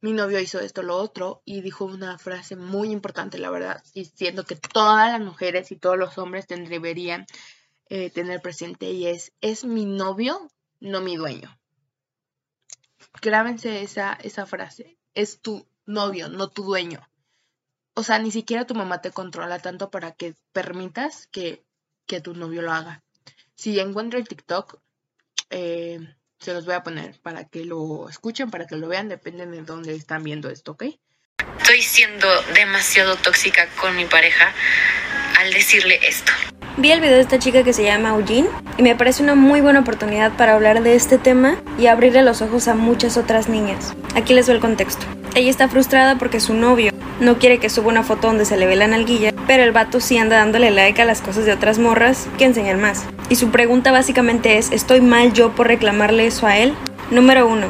mi 0.01 0.13
novio 0.13 0.41
hizo 0.41 0.61
esto, 0.61 0.83
lo 0.83 0.97
otro, 0.97 1.43
y 1.45 1.61
dijo 1.61 1.85
una 1.85 2.17
frase 2.17 2.57
muy 2.57 2.91
importante, 2.91 3.37
la 3.37 3.51
verdad, 3.51 3.83
diciendo 3.95 4.45
que 4.45 4.57
todas 4.57 5.13
las 5.13 5.21
mujeres 5.21 5.73
y 5.73 5.77
todos 5.77 5.99
los 5.99 6.17
hombres 6.17 6.47
deberían 6.49 7.27
eh, 7.91 8.09
tener 8.09 8.41
presente, 8.41 8.91
y 8.91 9.07
es, 9.07 9.33
es 9.43 9.65
mi 9.65 9.85
novio, 9.85 10.49
no 10.81 11.03
mi 11.03 11.17
dueño. 11.17 11.55
Grábense 13.21 13.83
esa, 13.83 14.15
esa 14.15 14.47
frase, 14.47 14.97
es 15.13 15.43
tu 15.43 15.69
novio, 15.85 16.31
no 16.31 16.49
tu 16.49 16.63
dueño. 16.63 17.07
O 17.93 18.03
sea, 18.03 18.19
ni 18.19 18.31
siquiera 18.31 18.67
tu 18.67 18.75
mamá 18.75 19.03
te 19.03 19.11
controla 19.11 19.59
tanto 19.59 19.91
para 19.91 20.13
que 20.13 20.35
permitas 20.53 21.27
que, 21.27 21.67
que 22.07 22.23
tu 22.23 22.33
novio 22.33 22.63
lo 22.63 22.73
haga. 22.73 23.03
Si 23.59 23.81
encuentro 23.81 24.21
el 24.21 24.29
TikTok, 24.29 24.79
eh, 25.51 25.99
se 26.39 26.55
los 26.55 26.65
voy 26.65 26.77
a 26.77 26.85
poner 26.85 27.19
para 27.21 27.45
que 27.45 27.65
lo 27.65 28.09
escuchen, 28.09 28.53
para 28.53 28.69
que 28.69 28.77
lo 28.77 28.87
vean, 28.87 29.09
depende 29.09 29.47
de 29.47 29.63
dónde 29.63 29.97
están 29.97 30.23
viendo 30.23 30.49
esto, 30.49 30.73
¿ok? 30.73 30.85
Estoy 31.59 31.83
siendo 31.83 32.29
demasiado 32.55 33.17
tóxica 33.17 33.69
con 33.81 33.97
mi 33.97 34.05
pareja 34.05 34.55
al 35.39 35.53
decirle 35.53 35.99
esto. 36.07 36.31
Vi 36.77 36.93
el 36.93 37.01
video 37.01 37.17
de 37.17 37.23
esta 37.23 37.41
chica 37.41 37.65
que 37.65 37.73
se 37.73 37.83
llama 37.83 38.11
Eugene 38.11 38.49
y 38.77 38.83
me 38.85 38.95
parece 38.95 39.25
una 39.25 39.35
muy 39.35 39.61
buena 39.61 39.81
oportunidad 39.81 40.37
para 40.37 40.55
hablar 40.55 40.85
de 40.85 40.95
este 40.95 41.19
tema 41.19 41.61
y 41.81 41.89
abrirle 41.89 42.23
los 42.23 42.43
ojos 42.43 42.69
a 42.69 42.75
muchas 42.75 43.17
otras 43.17 43.49
niñas. 43.49 43.97
Aquí 44.15 44.35
les 44.35 44.47
doy 44.47 44.55
el 44.55 44.61
contexto. 44.61 45.05
Ella 45.39 45.51
está 45.51 45.69
frustrada 45.69 46.19
porque 46.19 46.41
su 46.41 46.53
novio 46.53 46.91
no 47.21 47.39
quiere 47.39 47.61
que 47.61 47.71
suba 47.71 47.91
una 47.91 48.03
foto 48.03 48.27
donde 48.27 48.45
se 48.45 48.57
le 48.57 48.67
ve 48.67 48.75
la 48.75 48.89
nalguilla, 48.89 49.33
pero 49.47 49.63
el 49.63 49.71
vato 49.71 50.01
sí 50.01 50.19
anda 50.19 50.37
dándole 50.37 50.73
like 50.73 51.01
a 51.01 51.05
las 51.05 51.23
cosas 51.23 51.45
de 51.45 51.53
otras 51.53 51.79
morras 51.79 52.27
que 52.39 52.45
enseñan 52.45 52.81
más. 52.81 53.05
Y 53.29 53.37
su 53.37 53.51
pregunta 53.51 53.93
básicamente 53.93 54.59
es, 54.59 54.73
¿estoy 54.73 55.01
mal 55.01 55.33
yo 55.33 55.53
por 55.53 55.69
reclamarle 55.69 56.27
eso 56.27 56.49
a 56.49 56.59
él? 56.59 56.75
Número 57.13 57.47
1. 57.47 57.69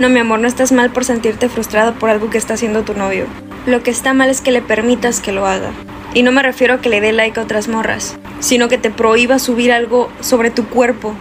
No, 0.00 0.08
mi 0.08 0.18
amor, 0.18 0.40
no 0.40 0.48
estás 0.48 0.72
mal 0.72 0.90
por 0.90 1.04
sentirte 1.04 1.48
frustrado 1.48 1.94
por 1.94 2.10
algo 2.10 2.30
que 2.30 2.38
está 2.38 2.54
haciendo 2.54 2.82
tu 2.82 2.94
novio. 2.94 3.26
Lo 3.64 3.84
que 3.84 3.92
está 3.92 4.12
mal 4.12 4.28
es 4.28 4.40
que 4.40 4.50
le 4.50 4.60
permitas 4.60 5.20
que 5.20 5.30
lo 5.30 5.46
haga. 5.46 5.70
Y 6.14 6.24
no 6.24 6.32
me 6.32 6.42
refiero 6.42 6.74
a 6.74 6.80
que 6.80 6.88
le 6.88 7.00
dé 7.00 7.12
like 7.12 7.38
a 7.38 7.44
otras 7.44 7.68
morras, 7.68 8.16
sino 8.40 8.66
que 8.66 8.76
te 8.76 8.90
prohíba 8.90 9.38
subir 9.38 9.70
algo 9.70 10.10
sobre 10.18 10.50
tu 10.50 10.66
cuerpo. 10.66 11.14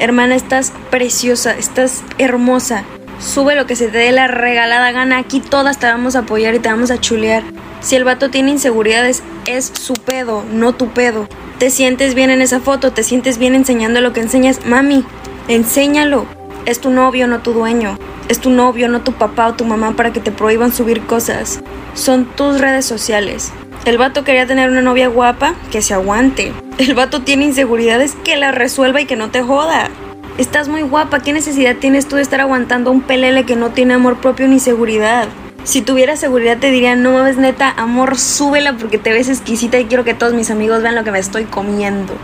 Hermana, 0.00 0.34
estás 0.34 0.72
preciosa, 0.90 1.56
estás 1.56 2.02
hermosa. 2.18 2.82
Sube 3.18 3.54
lo 3.54 3.66
que 3.66 3.76
se 3.76 3.88
te 3.88 3.98
dé 3.98 4.12
la 4.12 4.28
regalada 4.28 4.92
gana. 4.92 5.18
Aquí 5.18 5.40
todas 5.40 5.78
te 5.78 5.86
vamos 5.86 6.16
a 6.16 6.20
apoyar 6.20 6.54
y 6.54 6.60
te 6.60 6.68
vamos 6.68 6.90
a 6.90 7.00
chulear. 7.00 7.42
Si 7.80 7.96
el 7.96 8.04
vato 8.04 8.30
tiene 8.30 8.50
inseguridades, 8.50 9.22
es 9.46 9.72
su 9.74 9.94
pedo, 9.94 10.44
no 10.52 10.72
tu 10.74 10.88
pedo. 10.88 11.28
Te 11.58 11.70
sientes 11.70 12.14
bien 12.14 12.30
en 12.30 12.40
esa 12.40 12.60
foto, 12.60 12.92
te 12.92 13.02
sientes 13.02 13.38
bien 13.38 13.54
enseñando 13.54 14.00
lo 14.00 14.12
que 14.12 14.20
enseñas. 14.20 14.64
Mami, 14.64 15.04
enséñalo. 15.48 16.26
Es 16.66 16.80
tu 16.80 16.90
novio, 16.90 17.26
no 17.26 17.40
tu 17.40 17.52
dueño. 17.52 17.98
Es 18.28 18.40
tu 18.40 18.50
novio, 18.50 18.88
no 18.88 19.00
tu 19.00 19.12
papá 19.12 19.48
o 19.48 19.54
tu 19.54 19.64
mamá 19.64 19.96
para 19.96 20.12
que 20.12 20.20
te 20.20 20.30
prohíban 20.30 20.72
subir 20.72 21.02
cosas. 21.02 21.60
Son 21.94 22.26
tus 22.26 22.60
redes 22.60 22.84
sociales. 22.84 23.52
El 23.84 23.96
vato 23.98 24.22
quería 24.22 24.46
tener 24.46 24.70
una 24.70 24.82
novia 24.82 25.08
guapa, 25.08 25.54
que 25.72 25.82
se 25.82 25.94
aguante. 25.94 26.52
El 26.78 26.94
vato 26.94 27.22
tiene 27.22 27.46
inseguridades, 27.46 28.14
que 28.22 28.36
la 28.36 28.52
resuelva 28.52 29.00
y 29.00 29.06
que 29.06 29.16
no 29.16 29.30
te 29.30 29.42
joda. 29.42 29.88
Estás 30.38 30.68
muy 30.68 30.82
guapa, 30.82 31.18
¿qué 31.18 31.32
necesidad 31.32 31.74
tienes 31.80 32.06
tú 32.06 32.14
de 32.14 32.22
estar 32.22 32.40
aguantando 32.40 32.92
un 32.92 33.00
pelele 33.00 33.44
que 33.44 33.56
no 33.56 33.70
tiene 33.70 33.94
amor 33.94 34.18
propio 34.18 34.46
ni 34.46 34.60
seguridad? 34.60 35.26
Si 35.64 35.82
tuviera 35.82 36.14
seguridad 36.14 36.58
te 36.58 36.70
diría, 36.70 36.94
no 36.94 37.10
mames 37.10 37.38
neta, 37.38 37.74
amor, 37.76 38.16
súbela 38.16 38.76
porque 38.76 38.98
te 38.98 39.12
ves 39.12 39.28
exquisita 39.28 39.80
y 39.80 39.86
quiero 39.86 40.04
que 40.04 40.14
todos 40.14 40.34
mis 40.34 40.52
amigos 40.52 40.80
vean 40.80 40.94
lo 40.94 41.02
que 41.02 41.10
me 41.10 41.18
estoy 41.18 41.42
comiendo. 41.46 42.14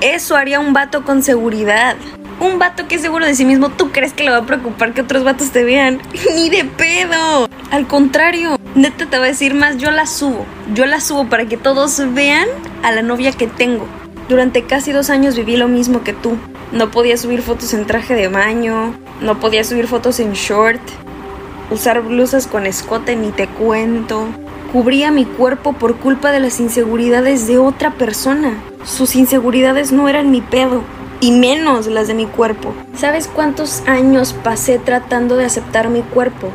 Eso 0.00 0.36
haría 0.36 0.60
un 0.60 0.72
vato 0.72 1.02
con 1.02 1.24
seguridad. 1.24 1.96
Un 2.38 2.60
vato 2.60 2.86
que 2.86 2.94
es 2.94 3.00
seguro 3.00 3.26
de 3.26 3.34
sí 3.34 3.44
mismo, 3.44 3.70
¿tú 3.70 3.90
crees 3.90 4.12
que 4.12 4.22
le 4.22 4.30
va 4.30 4.36
a 4.36 4.46
preocupar 4.46 4.94
que 4.94 5.00
otros 5.00 5.24
vatos 5.24 5.50
te 5.50 5.64
vean? 5.64 6.00
Ni 6.36 6.50
de 6.50 6.64
pedo. 6.64 7.48
Al 7.72 7.88
contrario, 7.88 8.56
neta 8.76 9.06
te 9.06 9.18
va 9.18 9.24
a 9.24 9.28
decir 9.28 9.52
más, 9.52 9.78
yo 9.78 9.90
la 9.90 10.06
subo. 10.06 10.46
Yo 10.74 10.86
la 10.86 11.00
subo 11.00 11.28
para 11.28 11.46
que 11.46 11.56
todos 11.56 12.00
vean 12.14 12.46
a 12.84 12.92
la 12.92 13.02
novia 13.02 13.32
que 13.32 13.48
tengo. 13.48 13.88
Durante 14.28 14.62
casi 14.62 14.92
dos 14.92 15.10
años 15.10 15.34
viví 15.34 15.56
lo 15.56 15.66
mismo 15.66 16.04
que 16.04 16.12
tú. 16.12 16.38
No 16.74 16.90
podía 16.90 17.16
subir 17.16 17.40
fotos 17.40 17.72
en 17.72 17.86
traje 17.86 18.16
de 18.16 18.26
baño, 18.26 18.96
no 19.20 19.38
podía 19.38 19.62
subir 19.62 19.86
fotos 19.86 20.18
en 20.18 20.32
short, 20.32 20.80
usar 21.70 22.02
blusas 22.02 22.48
con 22.48 22.66
escote 22.66 23.14
ni 23.14 23.30
te 23.30 23.46
cuento. 23.46 24.26
Cubría 24.72 25.12
mi 25.12 25.24
cuerpo 25.24 25.74
por 25.74 25.94
culpa 25.98 26.32
de 26.32 26.40
las 26.40 26.58
inseguridades 26.58 27.46
de 27.46 27.58
otra 27.58 27.92
persona. 27.92 28.60
Sus 28.82 29.14
inseguridades 29.14 29.92
no 29.92 30.08
eran 30.08 30.32
mi 30.32 30.40
pedo, 30.40 30.82
y 31.20 31.30
menos 31.30 31.86
las 31.86 32.08
de 32.08 32.14
mi 32.14 32.26
cuerpo. 32.26 32.74
¿Sabes 32.96 33.28
cuántos 33.28 33.84
años 33.86 34.32
pasé 34.32 34.80
tratando 34.80 35.36
de 35.36 35.44
aceptar 35.44 35.90
mi 35.90 36.02
cuerpo? 36.02 36.50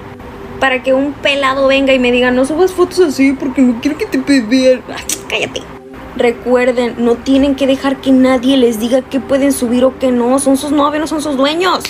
Para 0.60 0.84
que 0.84 0.94
un 0.94 1.14
pelado 1.14 1.68
venga 1.68 1.94
y 1.94 2.00
me 2.00 2.12
diga, 2.12 2.30
no 2.30 2.44
subas 2.44 2.74
fotos 2.74 3.00
así 3.00 3.32
porque 3.32 3.62
no 3.62 3.80
quiero 3.80 3.98
que 3.98 4.06
te 4.06 4.18
vean. 4.18 4.82
Cállate. 5.30 5.79
Recuerden, 6.20 6.96
no 6.98 7.16
tienen 7.16 7.56
que 7.56 7.66
dejar 7.66 8.02
que 8.02 8.12
nadie 8.12 8.58
les 8.58 8.78
diga 8.78 9.02
qué 9.02 9.22
pueden 9.22 9.54
subir 9.54 9.86
o 9.86 9.98
qué 10.00 10.12
no. 10.12 10.38
Son 10.40 10.58
sus 10.58 10.70
novios, 10.70 11.00
no 11.00 11.08
son 11.08 11.22
sus 11.22 11.38
dueños. 11.38 11.82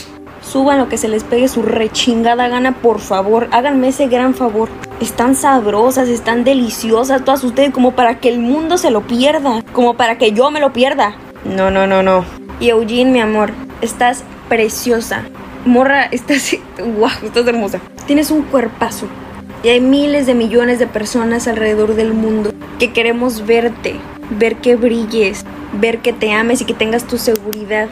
Suban 0.44 0.78
lo 0.78 0.88
que 0.88 1.00
se 1.00 1.08
les 1.08 1.24
pegue 1.24 1.48
su 1.48 1.64
rechingada 1.64 2.48
gana, 2.48 2.76
por 2.76 3.00
favor. 3.00 3.48
Háganme 3.52 3.88
ese 3.88 4.06
gran 4.06 4.36
favor. 4.36 4.70
Están 5.02 5.34
sabrosas, 5.34 6.10
están 6.10 6.44
deliciosas 6.44 7.26
todas 7.26 7.44
ustedes 7.44 7.74
como 7.74 7.94
para 7.94 8.20
que 8.20 8.30
el 8.30 8.38
mundo 8.38 8.78
se 8.78 8.92
lo 8.92 9.02
pierda. 9.02 9.64
Como 9.74 9.96
para 9.96 10.20
que 10.20 10.32
yo 10.32 10.52
me 10.52 10.60
lo 10.60 10.74
pierda. 10.74 11.16
No, 11.44 11.72
no, 11.72 11.88
no, 11.88 12.04
no. 12.04 12.24
Y 12.60 12.70
Eugene, 12.70 13.10
mi 13.10 13.22
amor, 13.22 13.52
estás 13.82 14.24
preciosa. 14.48 15.24
Morra, 15.66 16.04
estás... 16.12 16.56
¡Wow! 16.78 17.10
Estás 17.24 17.48
hermosa. 17.48 17.80
Tienes 18.06 18.30
un 18.30 18.44
cuerpazo. 18.44 19.08
Y 19.64 19.70
hay 19.70 19.82
miles 19.82 20.28
de 20.28 20.36
millones 20.36 20.78
de 20.78 20.86
personas 20.86 21.48
alrededor 21.48 21.96
del 21.96 22.14
mundo 22.14 22.52
que 22.78 22.94
queremos 22.94 23.46
verte, 23.46 24.00
ver 24.30 24.58
que 24.58 24.76
brilles, 24.76 25.46
ver 25.74 26.00
que 26.00 26.14
te 26.14 26.32
ames 26.32 26.62
y 26.62 26.66
que 26.66 26.74
tengas 26.74 27.06
tu 27.06 27.18
seguridad. 27.18 27.88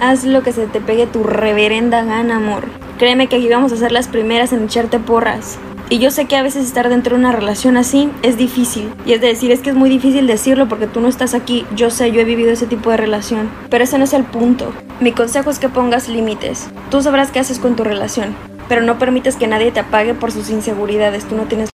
Haz 0.00 0.24
lo 0.24 0.42
que 0.42 0.52
se 0.52 0.66
te 0.66 0.80
pegue 0.80 1.06
tu 1.06 1.24
reverenda 1.24 2.04
gana, 2.04 2.36
amor. 2.36 2.64
Créeme 2.98 3.28
que 3.28 3.36
aquí 3.36 3.48
vamos 3.48 3.72
a 3.72 3.76
ser 3.76 3.92
las 3.92 4.08
primeras 4.08 4.52
en 4.52 4.64
echarte 4.64 4.98
porras. 4.98 5.58
Y 5.90 6.00
yo 6.00 6.10
sé 6.10 6.26
que 6.26 6.36
a 6.36 6.42
veces 6.42 6.66
estar 6.66 6.90
dentro 6.90 7.16
de 7.16 7.20
una 7.20 7.32
relación 7.32 7.78
así 7.78 8.10
es 8.22 8.36
difícil. 8.36 8.92
Y 9.06 9.14
es 9.14 9.22
decir, 9.22 9.50
es 9.50 9.60
que 9.60 9.70
es 9.70 9.76
muy 9.76 9.88
difícil 9.88 10.26
decirlo 10.26 10.68
porque 10.68 10.86
tú 10.86 11.00
no 11.00 11.08
estás 11.08 11.32
aquí. 11.32 11.64
Yo 11.74 11.90
sé, 11.90 12.12
yo 12.12 12.20
he 12.20 12.24
vivido 12.24 12.50
ese 12.50 12.66
tipo 12.66 12.90
de 12.90 12.98
relación. 12.98 13.48
Pero 13.70 13.84
ese 13.84 13.96
no 13.96 14.04
es 14.04 14.12
el 14.12 14.24
punto. 14.24 14.72
Mi 15.00 15.12
consejo 15.12 15.50
es 15.50 15.58
que 15.58 15.70
pongas 15.70 16.08
límites. 16.08 16.68
Tú 16.90 17.00
sabrás 17.00 17.30
qué 17.30 17.38
haces 17.38 17.58
con 17.58 17.74
tu 17.74 17.84
relación. 17.84 18.36
Pero 18.68 18.82
no 18.82 18.98
permites 18.98 19.36
que 19.36 19.46
nadie 19.46 19.72
te 19.72 19.80
apague 19.80 20.12
por 20.12 20.30
sus 20.30 20.50
inseguridades. 20.50 21.24
Tú 21.24 21.36
no 21.36 21.44
tienes 21.44 21.70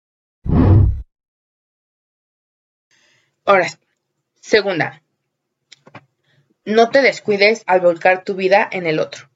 Ahora, 3.44 3.66
segunda, 4.43 5.03
no 6.65 6.91
te 6.91 7.01
descuides 7.01 7.63
al 7.67 7.81
volcar 7.81 8.25
tu 8.25 8.35
vida 8.35 8.69
en 8.71 8.87
el 8.87 8.99
otro. 8.99 9.31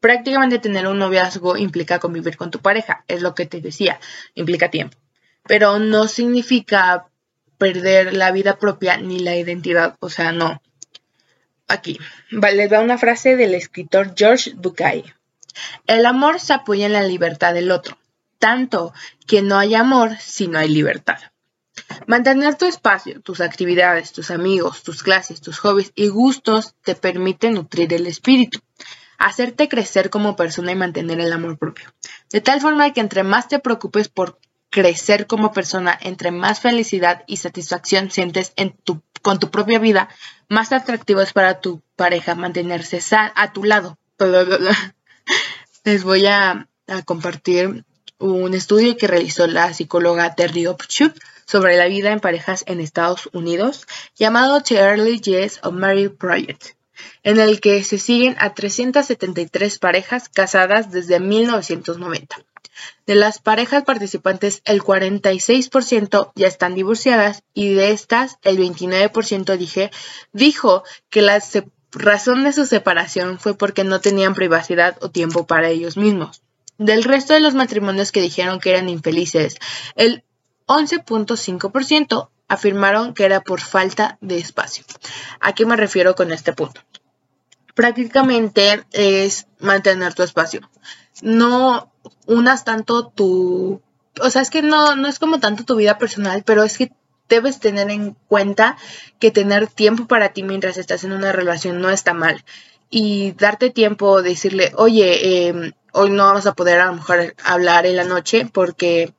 Prácticamente 0.00 0.58
tener 0.58 0.86
un 0.86 0.98
noviazgo 0.98 1.56
implica 1.56 1.98
convivir 1.98 2.36
con 2.36 2.50
tu 2.50 2.60
pareja, 2.60 3.04
es 3.08 3.20
lo 3.20 3.34
que 3.34 3.46
te 3.46 3.60
decía, 3.60 4.00
implica 4.34 4.70
tiempo. 4.70 4.96
Pero 5.46 5.78
no 5.78 6.08
significa 6.08 7.08
perder 7.58 8.14
la 8.14 8.32
vida 8.32 8.58
propia 8.58 8.96
ni 8.96 9.18
la 9.20 9.36
identidad, 9.36 9.96
o 10.00 10.08
sea, 10.08 10.32
no. 10.32 10.62
Aquí, 11.66 11.98
les 12.30 12.72
va 12.72 12.80
una 12.80 12.98
frase 12.98 13.36
del 13.36 13.54
escritor 13.54 14.14
George 14.16 14.52
Bucay. 14.56 15.04
El 15.86 16.06
amor 16.06 16.40
se 16.40 16.54
apoya 16.54 16.86
en 16.86 16.92
la 16.92 17.02
libertad 17.02 17.52
del 17.52 17.70
otro, 17.70 17.98
tanto 18.38 18.94
que 19.26 19.42
no 19.42 19.58
hay 19.58 19.74
amor 19.74 20.16
si 20.20 20.48
no 20.48 20.58
hay 20.58 20.68
libertad. 20.68 21.18
Mantener 22.06 22.56
tu 22.56 22.64
espacio, 22.64 23.20
tus 23.20 23.40
actividades, 23.40 24.12
tus 24.12 24.30
amigos, 24.30 24.82
tus 24.82 25.02
clases, 25.02 25.40
tus 25.40 25.58
hobbies 25.58 25.92
y 25.94 26.08
gustos 26.08 26.74
te 26.82 26.94
permite 26.94 27.50
nutrir 27.50 27.92
el 27.92 28.06
espíritu 28.06 28.60
hacerte 29.18 29.68
crecer 29.68 30.10
como 30.10 30.36
persona 30.36 30.72
y 30.72 30.76
mantener 30.76 31.20
el 31.20 31.32
amor 31.32 31.58
propio. 31.58 31.92
De 32.30 32.40
tal 32.40 32.60
forma 32.60 32.92
que 32.92 33.00
entre 33.00 33.24
más 33.24 33.48
te 33.48 33.58
preocupes 33.58 34.08
por 34.08 34.38
crecer 34.70 35.26
como 35.26 35.52
persona, 35.52 35.98
entre 36.00 36.30
más 36.30 36.60
felicidad 36.60 37.24
y 37.26 37.38
satisfacción 37.38 38.10
sientes 38.10 38.52
con 39.22 39.38
tu 39.38 39.50
propia 39.50 39.78
vida, 39.78 40.08
más 40.48 40.72
atractivo 40.72 41.20
es 41.20 41.32
para 41.32 41.60
tu 41.60 41.82
pareja 41.96 42.34
mantenerse 42.34 43.00
a 43.34 43.52
tu 43.52 43.64
lado. 43.64 43.98
Les 45.84 46.04
voy 46.04 46.26
a, 46.26 46.68
compartir 47.04 47.84
un 48.18 48.54
estudio 48.54 48.96
que 48.96 49.06
realizó 49.06 49.46
la 49.46 49.74
psicóloga 49.74 50.34
Terry 50.34 50.66
Opchup 50.66 51.14
sobre 51.48 51.76
la 51.76 51.88
vida 51.88 52.12
en 52.12 52.20
parejas 52.20 52.62
en 52.66 52.80
Estados 52.80 53.28
Unidos, 53.32 53.86
llamado 54.14 54.62
The 54.62 54.76
Early 54.76 55.18
Years 55.20 55.60
of 55.62 55.72
Marriage 55.72 56.10
Project 56.10 56.78
en 57.22 57.38
el 57.38 57.60
que 57.60 57.82
se 57.84 57.98
siguen 57.98 58.36
a 58.38 58.54
373 58.54 59.78
parejas 59.78 60.28
casadas 60.28 60.90
desde 60.90 61.20
1990. 61.20 62.36
De 63.06 63.14
las 63.14 63.40
parejas 63.40 63.84
participantes, 63.84 64.62
el 64.64 64.82
46% 64.82 66.32
ya 66.34 66.46
están 66.46 66.74
divorciadas 66.74 67.42
y 67.54 67.74
de 67.74 67.90
estas, 67.90 68.38
el 68.42 68.58
29% 68.58 69.56
dije, 69.56 69.90
dijo 70.32 70.84
que 71.10 71.22
la 71.22 71.42
razón 71.90 72.44
de 72.44 72.52
su 72.52 72.66
separación 72.66 73.38
fue 73.38 73.56
porque 73.56 73.82
no 73.82 74.00
tenían 74.00 74.34
privacidad 74.34 74.96
o 75.00 75.10
tiempo 75.10 75.46
para 75.46 75.70
ellos 75.70 75.96
mismos. 75.96 76.42
Del 76.76 77.02
resto 77.02 77.34
de 77.34 77.40
los 77.40 77.54
matrimonios 77.54 78.12
que 78.12 78.22
dijeron 78.22 78.60
que 78.60 78.70
eran 78.70 78.88
infelices, 78.88 79.56
el 79.96 80.22
11.5% 80.68 82.28
afirmaron 82.46 83.14
que 83.14 83.24
era 83.24 83.40
por 83.40 83.60
falta 83.60 84.18
de 84.20 84.38
espacio. 84.38 84.84
¿A 85.40 85.54
qué 85.54 85.66
me 85.66 85.76
refiero 85.76 86.14
con 86.14 86.32
este 86.32 86.52
punto? 86.52 86.80
Prácticamente 87.74 88.84
es 88.92 89.46
mantener 89.60 90.14
tu 90.14 90.22
espacio. 90.22 90.60
No 91.22 91.92
unas 92.26 92.64
tanto 92.64 93.08
tu... 93.08 93.82
O 94.20 94.30
sea, 94.30 94.42
es 94.42 94.50
que 94.50 94.62
no, 94.62 94.96
no 94.96 95.08
es 95.08 95.18
como 95.18 95.40
tanto 95.40 95.64
tu 95.64 95.76
vida 95.76 95.98
personal, 95.98 96.42
pero 96.44 96.64
es 96.64 96.76
que 96.76 96.92
debes 97.28 97.60
tener 97.60 97.90
en 97.90 98.16
cuenta 98.26 98.76
que 99.18 99.30
tener 99.30 99.68
tiempo 99.68 100.06
para 100.06 100.32
ti 100.32 100.42
mientras 100.42 100.76
estás 100.76 101.04
en 101.04 101.12
una 101.12 101.32
relación 101.32 101.80
no 101.80 101.90
está 101.90 102.14
mal. 102.14 102.44
Y 102.90 103.32
darte 103.32 103.70
tiempo, 103.70 104.22
decirle, 104.22 104.72
oye, 104.76 105.48
em, 105.48 105.72
hoy 105.92 106.10
no 106.10 106.24
vamos 106.24 106.46
a 106.46 106.54
poder 106.54 106.80
a 106.80 106.86
lo 106.86 106.94
mejor 106.94 107.34
hablar 107.44 107.86
en 107.86 107.96
la 107.96 108.04
noche 108.04 108.48
porque 108.50 109.14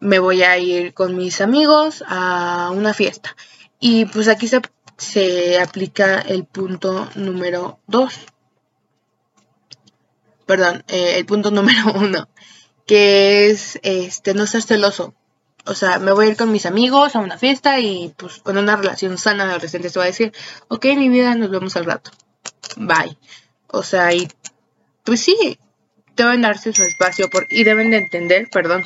me 0.00 0.18
voy 0.18 0.42
a 0.42 0.58
ir 0.58 0.94
con 0.94 1.16
mis 1.16 1.40
amigos 1.40 2.04
a 2.06 2.70
una 2.72 2.94
fiesta. 2.94 3.36
Y 3.80 4.06
pues 4.06 4.28
aquí 4.28 4.48
se, 4.48 4.60
se 4.96 5.58
aplica 5.60 6.20
el 6.20 6.44
punto 6.44 7.08
número 7.14 7.80
2. 7.86 8.14
Perdón, 10.46 10.84
eh, 10.88 11.14
el 11.16 11.26
punto 11.26 11.50
número 11.52 11.92
1, 11.94 12.28
que 12.86 13.50
es 13.50 13.78
este 13.82 14.34
no 14.34 14.46
ser 14.46 14.62
celoso. 14.62 15.14
O 15.66 15.74
sea, 15.74 15.98
me 15.98 16.12
voy 16.12 16.26
a 16.26 16.28
ir 16.30 16.36
con 16.36 16.50
mis 16.50 16.64
amigos 16.64 17.14
a 17.14 17.18
una 17.18 17.36
fiesta 17.36 17.78
y 17.78 18.14
pues 18.16 18.38
con 18.38 18.56
una 18.56 18.76
relación 18.76 19.18
sana 19.18 19.44
de 19.44 19.50
adolescente 19.50 19.90
se 19.90 19.98
va 19.98 20.06
a 20.06 20.08
decir, 20.08 20.32
ok, 20.68 20.86
mi 20.96 21.10
vida, 21.10 21.34
nos 21.34 21.50
vemos 21.50 21.76
al 21.76 21.84
rato. 21.84 22.10
Bye. 22.76 23.18
O 23.66 23.82
sea, 23.82 24.14
y 24.14 24.28
pues 25.04 25.20
sí, 25.20 25.58
deben 26.16 26.40
darse 26.40 26.72
su 26.72 26.82
espacio 26.82 27.28
por, 27.28 27.46
y 27.50 27.64
deben 27.64 27.90
de 27.90 27.98
entender, 27.98 28.48
perdón, 28.50 28.82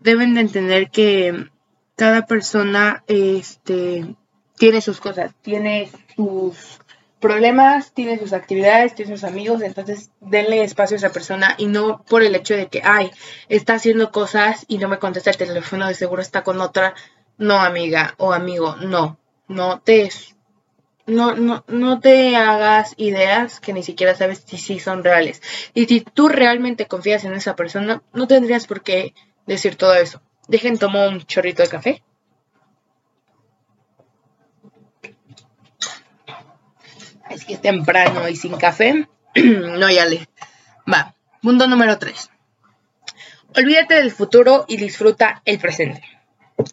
deben 0.00 0.34
de 0.34 0.40
entender 0.40 0.90
que 0.90 1.48
cada 1.96 2.26
persona 2.26 3.02
este, 3.08 4.14
tiene 4.56 4.80
sus 4.80 5.00
cosas, 5.00 5.34
tiene 5.42 5.90
sus 6.14 6.80
problemas, 7.20 7.92
tiene 7.92 8.18
sus 8.18 8.32
actividades, 8.32 8.94
tiene 8.94 9.16
sus 9.16 9.24
amigos, 9.24 9.62
entonces 9.62 10.10
denle 10.20 10.62
espacio 10.62 10.96
a 10.96 10.98
esa 10.98 11.12
persona 11.12 11.54
y 11.58 11.66
no 11.66 12.04
por 12.04 12.22
el 12.22 12.34
hecho 12.34 12.54
de 12.54 12.68
que, 12.68 12.82
ay, 12.84 13.10
está 13.48 13.74
haciendo 13.74 14.12
cosas 14.12 14.64
y 14.68 14.78
no 14.78 14.88
me 14.88 14.98
contesta 14.98 15.30
el 15.30 15.36
teléfono, 15.36 15.88
de 15.88 15.94
seguro 15.94 16.22
está 16.22 16.42
con 16.42 16.60
otra. 16.60 16.94
No, 17.36 17.60
amiga 17.60 18.14
o 18.18 18.32
amigo, 18.32 18.76
no, 18.76 19.18
no 19.46 19.80
te, 19.80 20.10
no, 21.06 21.34
no, 21.34 21.64
no 21.68 22.00
te 22.00 22.36
hagas 22.36 22.94
ideas 22.96 23.60
que 23.60 23.72
ni 23.72 23.82
siquiera 23.82 24.14
sabes 24.14 24.42
si, 24.44 24.58
si 24.58 24.80
son 24.80 25.04
reales. 25.04 25.40
Y 25.72 25.86
si 25.86 26.00
tú 26.00 26.28
realmente 26.28 26.86
confías 26.86 27.24
en 27.24 27.34
esa 27.34 27.54
persona, 27.54 28.02
no 28.12 28.26
tendrías 28.26 28.66
por 28.66 28.82
qué 28.82 29.14
decir 29.48 29.76
todo 29.76 29.94
eso. 29.94 30.22
Dejen, 30.46 30.78
tomo 30.78 31.06
un 31.08 31.22
chorrito 31.22 31.62
de 31.62 31.68
café. 31.68 32.02
Es 37.30 37.44
que 37.44 37.54
es 37.54 37.60
temprano 37.60 38.28
y 38.28 38.36
sin 38.36 38.56
café. 38.56 39.08
no, 39.34 39.90
ya 39.90 40.06
le. 40.06 40.28
Va. 40.90 41.14
Punto 41.42 41.66
número 41.66 41.98
3. 41.98 42.30
Olvídate 43.56 43.94
del 43.94 44.10
futuro 44.10 44.64
y 44.68 44.76
disfruta 44.76 45.42
el 45.44 45.58
presente. 45.58 46.02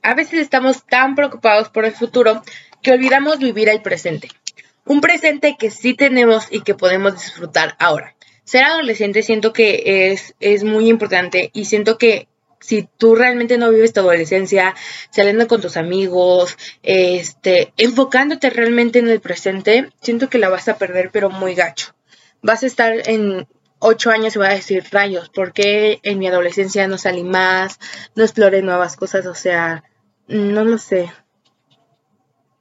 A 0.01 0.13
veces 0.13 0.39
estamos 0.39 0.85
tan 0.85 1.15
preocupados 1.15 1.69
por 1.69 1.85
el 1.85 1.93
futuro 1.93 2.41
que 2.81 2.91
olvidamos 2.91 3.39
vivir 3.39 3.69
el 3.69 3.81
presente. 3.81 4.29
Un 4.85 5.01
presente 5.01 5.55
que 5.57 5.71
sí 5.71 5.93
tenemos 5.93 6.47
y 6.51 6.61
que 6.61 6.75
podemos 6.75 7.13
disfrutar 7.13 7.75
ahora. 7.79 8.15
Ser 8.43 8.63
adolescente 8.63 9.23
siento 9.23 9.53
que 9.53 10.11
es, 10.11 10.35
es 10.39 10.63
muy 10.63 10.89
importante 10.89 11.49
y 11.53 11.65
siento 11.65 11.97
que 11.97 12.27
si 12.59 12.89
tú 12.97 13.15
realmente 13.15 13.57
no 13.57 13.71
vives 13.71 13.93
tu 13.93 13.99
adolescencia, 14.01 14.75
saliendo 15.11 15.47
con 15.47 15.61
tus 15.61 15.77
amigos, 15.77 16.57
este, 16.83 17.73
enfocándote 17.77 18.49
realmente 18.49 18.99
en 18.99 19.09
el 19.09 19.21
presente, 19.21 19.89
siento 20.01 20.29
que 20.29 20.39
la 20.39 20.49
vas 20.49 20.67
a 20.67 20.77
perder, 20.77 21.09
pero 21.11 21.29
muy 21.29 21.55
gacho. 21.55 21.95
Vas 22.41 22.63
a 22.63 22.67
estar 22.67 23.09
en 23.09 23.47
ocho 23.79 24.09
años 24.09 24.35
y 24.35 24.39
vas 24.39 24.49
a 24.49 24.55
decir, 24.55 24.83
rayos, 24.91 25.29
¿por 25.29 25.53
qué 25.53 25.99
en 26.03 26.19
mi 26.19 26.27
adolescencia 26.27 26.87
no 26.87 26.97
salí 26.97 27.23
más? 27.23 27.79
No 28.15 28.23
exploré 28.23 28.61
nuevas 28.61 28.95
cosas, 28.95 29.25
o 29.25 29.35
sea, 29.35 29.83
no 30.27 30.63
lo 30.63 30.77
sé. 30.77 31.11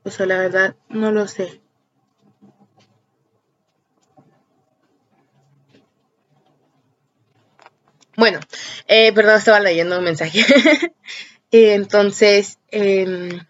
O 0.04 0.10
sea, 0.10 0.26
la 0.26 0.38
verdad, 0.38 0.76
no 0.88 1.12
lo 1.12 1.26
sé. 1.26 1.63
Bueno, 8.16 8.40
eh, 8.86 9.12
perdón, 9.12 9.38
estaba 9.38 9.60
leyendo 9.60 9.98
un 9.98 10.04
mensaje. 10.04 10.44
Entonces, 11.50 12.58
em, 12.70 13.40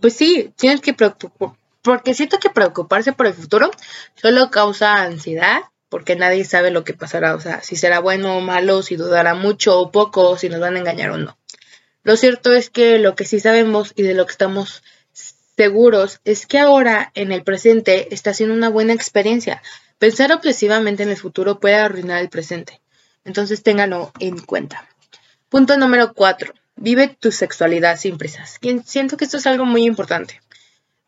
pues 0.00 0.14
sí, 0.14 0.52
tienes 0.56 0.80
que 0.80 0.94
preocupar, 0.94 1.52
porque 1.82 2.14
siento 2.14 2.38
que 2.38 2.50
preocuparse 2.50 3.12
por 3.12 3.26
el 3.26 3.34
futuro 3.34 3.70
solo 4.14 4.50
causa 4.50 5.02
ansiedad, 5.02 5.60
porque 5.88 6.16
nadie 6.16 6.44
sabe 6.44 6.70
lo 6.70 6.82
que 6.82 6.94
pasará, 6.94 7.34
o 7.34 7.40
sea, 7.40 7.62
si 7.62 7.76
será 7.76 8.00
bueno 8.00 8.36
o 8.36 8.40
malo, 8.40 8.82
si 8.82 8.96
dudará 8.96 9.34
mucho 9.34 9.78
o 9.78 9.92
poco, 9.92 10.36
si 10.36 10.48
nos 10.48 10.60
van 10.60 10.76
a 10.76 10.80
engañar 10.80 11.10
o 11.10 11.18
no. 11.18 11.38
Lo 12.02 12.16
cierto 12.16 12.52
es 12.52 12.70
que 12.70 12.98
lo 12.98 13.14
que 13.14 13.24
sí 13.24 13.40
sabemos 13.40 13.92
y 13.96 14.02
de 14.02 14.14
lo 14.14 14.26
que 14.26 14.32
estamos 14.32 14.82
seguros 15.56 16.20
es 16.24 16.46
que 16.46 16.58
ahora, 16.58 17.12
en 17.14 17.32
el 17.32 17.44
presente, 17.44 18.12
está 18.12 18.34
siendo 18.34 18.54
una 18.54 18.68
buena 18.68 18.92
experiencia. 18.92 19.62
Pensar 19.98 20.32
obsesivamente 20.32 21.02
en 21.02 21.10
el 21.10 21.16
futuro 21.16 21.60
puede 21.60 21.76
arruinar 21.76 22.20
el 22.20 22.28
presente. 22.28 22.80
Entonces 23.24 23.62
ténganlo 23.62 24.12
en 24.20 24.38
cuenta. 24.38 24.88
Punto 25.48 25.76
número 25.76 26.14
cuatro. 26.14 26.52
Vive 26.76 27.08
tu 27.08 27.30
sexualidad 27.32 27.96
sin 27.98 28.18
prisas. 28.18 28.58
Siento 28.84 29.16
que 29.16 29.24
esto 29.24 29.36
es 29.36 29.46
algo 29.46 29.64
muy 29.64 29.84
importante. 29.84 30.40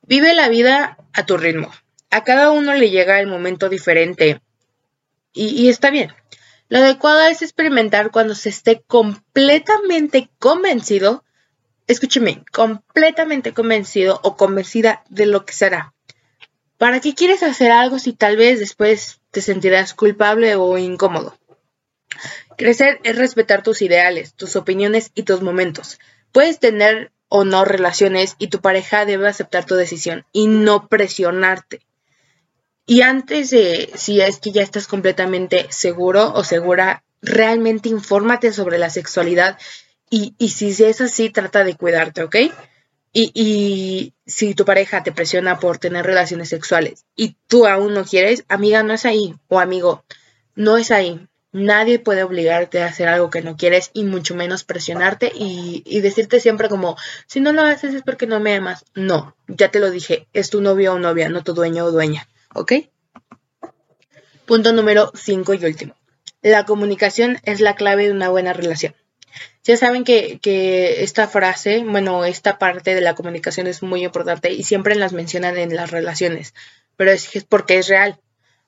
Vive 0.03 0.35
la 0.35 0.49
vida 0.49 0.97
a 1.13 1.27
tu 1.27 1.37
ritmo. 1.37 1.73
A 2.11 2.25
cada 2.25 2.51
uno 2.51 2.75
le 2.75 2.91
llega 2.91 3.21
el 3.21 3.27
momento 3.27 3.69
diferente 3.69 4.41
y, 5.33 5.49
y 5.49 5.69
está 5.69 5.91
bien. 5.91 6.15
Lo 6.69 6.79
adecuado 6.79 7.27
es 7.27 7.43
experimentar 7.43 8.11
cuando 8.11 8.35
se 8.35 8.49
esté 8.49 8.83
completamente 8.87 10.31
convencido, 10.39 11.25
escúcheme, 11.87 12.45
completamente 12.53 13.53
convencido 13.53 14.21
o 14.23 14.37
convencida 14.37 15.05
de 15.09 15.27
lo 15.27 15.45
que 15.45 15.53
será. 15.53 15.93
¿Para 16.79 17.01
qué 17.01 17.15
quieres 17.15 17.43
hacer 17.43 17.71
algo 17.71 17.99
si 17.99 18.13
tal 18.13 18.37
vez 18.37 18.59
después 18.59 19.21
te 19.31 19.41
sentirás 19.41 19.95
culpable 19.95 20.57
o 20.57 20.77
incómodo? 20.77 21.37
Crecer 22.57 23.01
es 23.05 23.17
respetar 23.17 23.63
tus 23.63 23.83
ideales, 23.83 24.35
tus 24.35 24.57
opiniones 24.57 25.11
y 25.15 25.23
tus 25.25 25.43
momentos. 25.43 25.99
Puedes 26.33 26.59
tener 26.59 27.13
o 27.29 27.45
no 27.45 27.65
relaciones 27.65 28.37
y 28.39 28.49
tu 28.49 28.61
pareja 28.61 29.05
debe 29.05 29.29
aceptar 29.29 29.65
tu 29.65 29.75
decisión 29.75 30.25
y 30.33 30.47
no 30.47 30.89
presionarte. 30.89 31.81
Y 32.87 33.03
antes 33.03 33.51
de, 33.51 33.91
si 33.97 34.21
es 34.21 34.39
que 34.39 34.53
ya 34.53 34.63
estás 34.63 34.87
completamente 34.87 35.67
seguro 35.71 36.33
o 36.33 36.45
segura, 36.45 37.03
realmente 37.21 37.89
infórmate 37.89 38.53
sobre 38.53 38.79
la 38.79 38.91
sexualidad 38.91 39.59
y, 40.09 40.35
si 40.49 40.69
es 40.85 41.01
así, 41.01 41.31
trata 41.31 41.65
de 41.65 41.75
cuidarte, 41.75 42.23
¿ok? 42.23 42.37
Y, 43.13 43.33
y, 43.35 44.13
si 44.25 44.55
tu 44.55 44.65
pareja 44.65 45.03
te 45.03 45.11
presiona 45.11 45.59
por 45.59 45.79
tener 45.79 46.07
relaciones 46.07 46.49
sexuales 46.49 47.07
y 47.17 47.37
tú 47.49 47.67
aún 47.67 47.93
no 47.93 48.05
quieres, 48.05 48.45
amiga, 48.49 48.85
no 48.85 48.93
es 48.93 49.05
ahí, 49.05 49.35
o 49.49 49.59
amigo, 49.59 50.05
no 50.55 50.77
es 50.77 50.93
ahí. 50.93 51.27
Nadie 51.57 51.99
puede 51.99 52.23
obligarte 52.23 52.83
a 52.83 52.87
hacer 52.87 53.09
algo 53.09 53.31
que 53.31 53.41
no 53.41 53.57
quieres 53.57 53.91
y 53.95 54.05
mucho 54.05 54.35
menos 54.35 54.63
presionarte 54.63 55.33
y, 55.35 56.01
decirte 56.01 56.39
siempre 56.39 56.69
como, 56.69 56.99
si 57.27 57.41
no 57.41 57.55
lo 57.55 57.63
haces 57.63 57.95
es 57.95 58.03
porque 58.03 58.27
no 58.27 58.41
me 58.41 58.55
amas. 58.55 58.85
No, 58.95 59.35
ya 59.49 59.71
te 59.71 59.81
lo 59.81 59.91
dije, 59.91 60.29
es 60.35 60.51
tu 60.51 60.61
novio 60.61 60.93
o 60.93 60.99
novia, 60.99 61.31
no 61.31 61.43
tu 61.43 61.55
dueño 61.55 61.87
o 61.87 61.93
dueña, 61.93 62.29
¿ok? 62.55 62.73
Punto 64.45 64.75
número 64.75 65.11
5 65.15 65.55
y 65.55 65.65
último. 65.65 65.97
La 66.43 66.67
comunicación 66.67 67.39
es 67.45 67.61
la 67.61 67.75
clave 67.75 68.05
de 68.05 68.13
una 68.13 68.29
buena 68.29 68.53
relación. 68.53 68.95
Ya 69.65 69.79
saben 69.79 70.05
que, 70.05 70.39
esta 71.03 71.27
frase, 71.27 71.83
bueno, 71.87 72.27
esta 72.27 72.59
parte 72.59 72.95
de 72.95 73.01
la 73.01 73.15
comunicación 73.15 73.67
es 73.67 73.83
muy 73.83 74.05
importante 74.05 74.53
y 74.53 74.63
siempre 74.63 74.95
las 74.95 75.15
mencionan 75.15 75.57
en 75.57 75.75
las 75.75 75.91
relaciones, 75.91 76.53
pero 76.97 77.13
es 77.13 77.31
porque 77.49 77.79
es 77.79 77.89
real. 77.89 78.21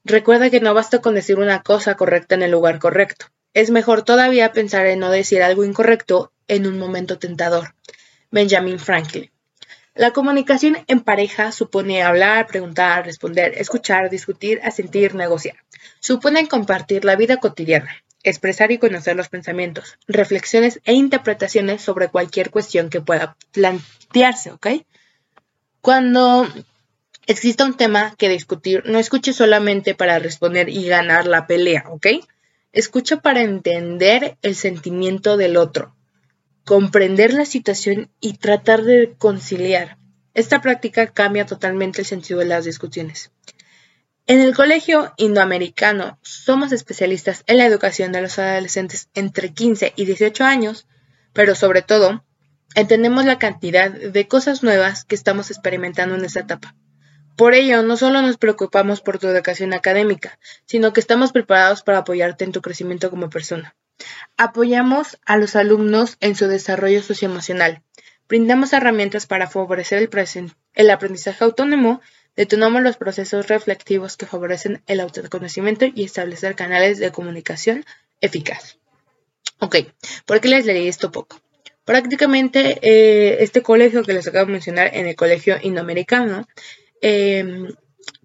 Recuerda 0.08 0.48
que 0.48 0.60
no 0.60 0.72
basta 0.72 1.02
con 1.02 1.14
decir 1.14 1.38
una 1.38 1.62
cosa 1.62 1.94
correcta 1.94 2.34
en 2.34 2.40
el 2.42 2.50
lugar 2.50 2.78
correcto. 2.78 3.26
Es 3.52 3.70
mejor 3.70 4.04
todavía 4.04 4.52
pensar 4.52 4.86
en 4.86 5.00
no 5.00 5.10
decir 5.10 5.42
algo 5.42 5.66
incorrecto 5.66 6.32
en 6.48 6.66
un 6.66 6.78
momento 6.78 7.18
tentador. 7.18 7.74
Benjamin 8.30 8.78
Franklin. 8.78 9.30
La 9.94 10.12
comunicación 10.12 10.78
en 10.86 11.00
pareja 11.00 11.52
supone 11.52 12.02
hablar, 12.02 12.46
preguntar, 12.46 13.04
responder, 13.04 13.52
escuchar, 13.58 14.08
discutir, 14.08 14.60
asentir, 14.64 15.14
negociar. 15.14 15.56
Supone 16.00 16.48
compartir 16.48 17.04
la 17.04 17.14
vida 17.14 17.36
cotidiana, 17.36 17.94
expresar 18.22 18.72
y 18.72 18.78
conocer 18.78 19.14
los 19.14 19.28
pensamientos, 19.28 19.98
reflexiones 20.06 20.80
e 20.86 20.94
interpretaciones 20.94 21.82
sobre 21.82 22.08
cualquier 22.08 22.50
cuestión 22.50 22.88
que 22.88 23.02
pueda 23.02 23.36
plantearse, 23.52 24.52
¿ok? 24.52 24.68
Cuando 25.82 26.48
exista 27.28 27.66
un 27.66 27.74
tema 27.74 28.14
que 28.16 28.30
discutir, 28.30 28.82
no 28.86 28.98
escuche 28.98 29.34
solamente 29.34 29.94
para 29.94 30.18
responder 30.18 30.70
y 30.70 30.88
ganar 30.88 31.26
la 31.26 31.46
pelea, 31.46 31.84
¿ok? 31.90 32.06
Escucha 32.72 33.20
para 33.20 33.42
entender 33.42 34.38
el 34.40 34.54
sentimiento 34.54 35.36
del 35.36 35.58
otro, 35.58 35.94
comprender 36.64 37.34
la 37.34 37.44
situación 37.44 38.10
y 38.18 38.38
tratar 38.38 38.82
de 38.82 39.14
conciliar. 39.18 39.98
Esta 40.32 40.62
práctica 40.62 41.08
cambia 41.08 41.44
totalmente 41.44 42.00
el 42.00 42.06
sentido 42.06 42.40
de 42.40 42.46
las 42.46 42.64
discusiones. 42.64 43.30
En 44.26 44.40
el 44.40 44.54
Colegio 44.54 45.12
Indoamericano 45.18 46.18
somos 46.22 46.72
especialistas 46.72 47.44
en 47.46 47.58
la 47.58 47.66
educación 47.66 48.10
de 48.10 48.22
los 48.22 48.38
adolescentes 48.38 49.10
entre 49.14 49.52
15 49.52 49.92
y 49.96 50.06
18 50.06 50.44
años, 50.44 50.86
pero 51.34 51.54
sobre 51.54 51.82
todo 51.82 52.24
entendemos 52.74 53.26
la 53.26 53.38
cantidad 53.38 53.90
de 53.90 54.28
cosas 54.28 54.62
nuevas 54.62 55.04
que 55.04 55.14
estamos 55.14 55.50
experimentando 55.50 56.14
en 56.14 56.24
esta 56.24 56.40
etapa. 56.40 56.74
Por 57.38 57.54
ello, 57.54 57.84
no 57.84 57.96
solo 57.96 58.20
nos 58.20 58.36
preocupamos 58.36 59.00
por 59.00 59.20
tu 59.20 59.28
educación 59.28 59.72
académica, 59.72 60.40
sino 60.66 60.92
que 60.92 60.98
estamos 60.98 61.30
preparados 61.30 61.82
para 61.82 61.98
apoyarte 61.98 62.42
en 62.42 62.50
tu 62.50 62.60
crecimiento 62.60 63.10
como 63.10 63.30
persona. 63.30 63.76
Apoyamos 64.36 65.20
a 65.24 65.36
los 65.36 65.54
alumnos 65.54 66.16
en 66.18 66.34
su 66.34 66.48
desarrollo 66.48 67.00
socioemocional. 67.00 67.84
Brindamos 68.28 68.72
herramientas 68.72 69.28
para 69.28 69.46
favorecer 69.46 70.10
el, 70.74 70.90
aprendizaje 70.90 71.44
autónomo, 71.44 72.00
detonamos 72.34 72.82
los 72.82 72.96
procesos 72.96 73.46
reflectivos 73.46 74.16
que 74.16 74.26
favorecen 74.26 74.82
el 74.88 74.98
autoconocimiento 74.98 75.86
y 75.94 76.02
establecer 76.02 76.56
canales 76.56 76.98
de 76.98 77.12
comunicación 77.12 77.84
eficaz. 78.20 78.78
Ok, 79.60 79.76
¿por 80.26 80.40
qué 80.40 80.48
les 80.48 80.66
leí 80.66 80.88
esto 80.88 81.12
poco? 81.12 81.40
Prácticamente 81.84 82.80
eh, 82.82 83.44
este 83.44 83.62
colegio 83.62 84.02
que 84.02 84.12
les 84.12 84.26
acabo 84.26 84.46
de 84.46 84.52
mencionar 84.52 84.90
en 84.92 85.06
el 85.06 85.14
colegio 85.14 85.56
indoamericano 85.62 86.48
Em, 87.00 87.74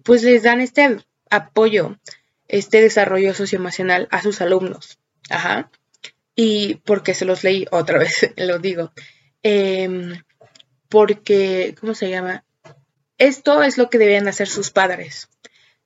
pues 0.02 0.22
les 0.22 0.42
dan 0.42 0.60
este 0.60 0.98
apoyo, 1.30 1.98
este 2.48 2.80
desarrollo 2.80 3.34
socioemocional 3.34 4.08
a 4.10 4.22
sus 4.22 4.40
alumnos. 4.40 4.98
Ajá. 5.30 5.70
Y 6.34 6.76
porque 6.84 7.14
se 7.14 7.24
los 7.24 7.44
leí 7.44 7.66
otra 7.70 7.98
vez, 7.98 8.32
lo 8.36 8.58
digo. 8.58 8.92
Em, 9.42 10.22
porque, 10.88 11.74
¿cómo 11.80 11.94
se 11.94 12.10
llama? 12.10 12.44
Esto 13.18 13.62
es 13.62 13.78
lo 13.78 13.90
que 13.90 13.98
debían 13.98 14.28
hacer 14.28 14.48
sus 14.48 14.70
padres. 14.70 15.28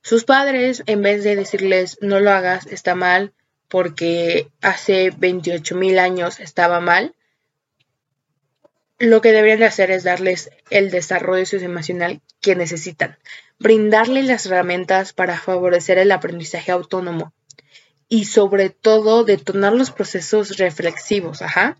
Sus 0.02 0.24
padres, 0.24 0.82
en 0.86 1.02
vez 1.02 1.24
de 1.24 1.36
decirles 1.36 1.98
no 2.00 2.20
lo 2.20 2.30
hagas, 2.30 2.66
está 2.66 2.94
mal, 2.94 3.34
porque 3.68 4.50
hace 4.62 5.10
28 5.10 5.76
mil 5.76 5.98
años 5.98 6.40
estaba 6.40 6.80
mal, 6.80 7.14
lo 8.98 9.20
que 9.20 9.32
deberían 9.32 9.60
de 9.60 9.66
hacer 9.66 9.90
es 9.90 10.04
darles 10.04 10.50
el 10.70 10.90
desarrollo 10.90 11.46
socioemocional 11.46 12.20
que 12.40 12.56
necesitan, 12.56 13.16
brindarles 13.58 14.26
las 14.26 14.46
herramientas 14.46 15.12
para 15.12 15.38
favorecer 15.38 15.98
el 15.98 16.10
aprendizaje 16.10 16.72
autónomo 16.72 17.32
y 18.08 18.24
sobre 18.24 18.70
todo 18.70 19.24
detonar 19.24 19.72
los 19.74 19.90
procesos 19.90 20.56
reflexivos, 20.56 21.42
ajá. 21.42 21.78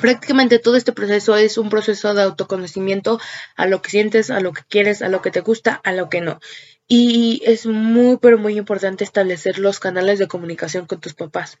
Prácticamente 0.00 0.58
todo 0.58 0.76
este 0.76 0.92
proceso 0.92 1.36
es 1.36 1.58
un 1.58 1.70
proceso 1.70 2.12
de 2.12 2.22
autoconocimiento 2.22 3.20
a 3.54 3.66
lo 3.66 3.80
que 3.80 3.90
sientes, 3.90 4.30
a 4.30 4.40
lo 4.40 4.52
que 4.52 4.62
quieres, 4.68 5.00
a 5.00 5.08
lo 5.08 5.22
que 5.22 5.30
te 5.30 5.40
gusta, 5.40 5.80
a 5.84 5.92
lo 5.92 6.10
que 6.10 6.20
no. 6.20 6.40
Y 6.88 7.40
es 7.44 7.66
muy, 7.66 8.18
pero 8.18 8.36
muy 8.36 8.58
importante 8.58 9.04
establecer 9.04 9.58
los 9.58 9.78
canales 9.78 10.18
de 10.18 10.28
comunicación 10.28 10.86
con 10.86 11.00
tus 11.00 11.14
papás. 11.14 11.58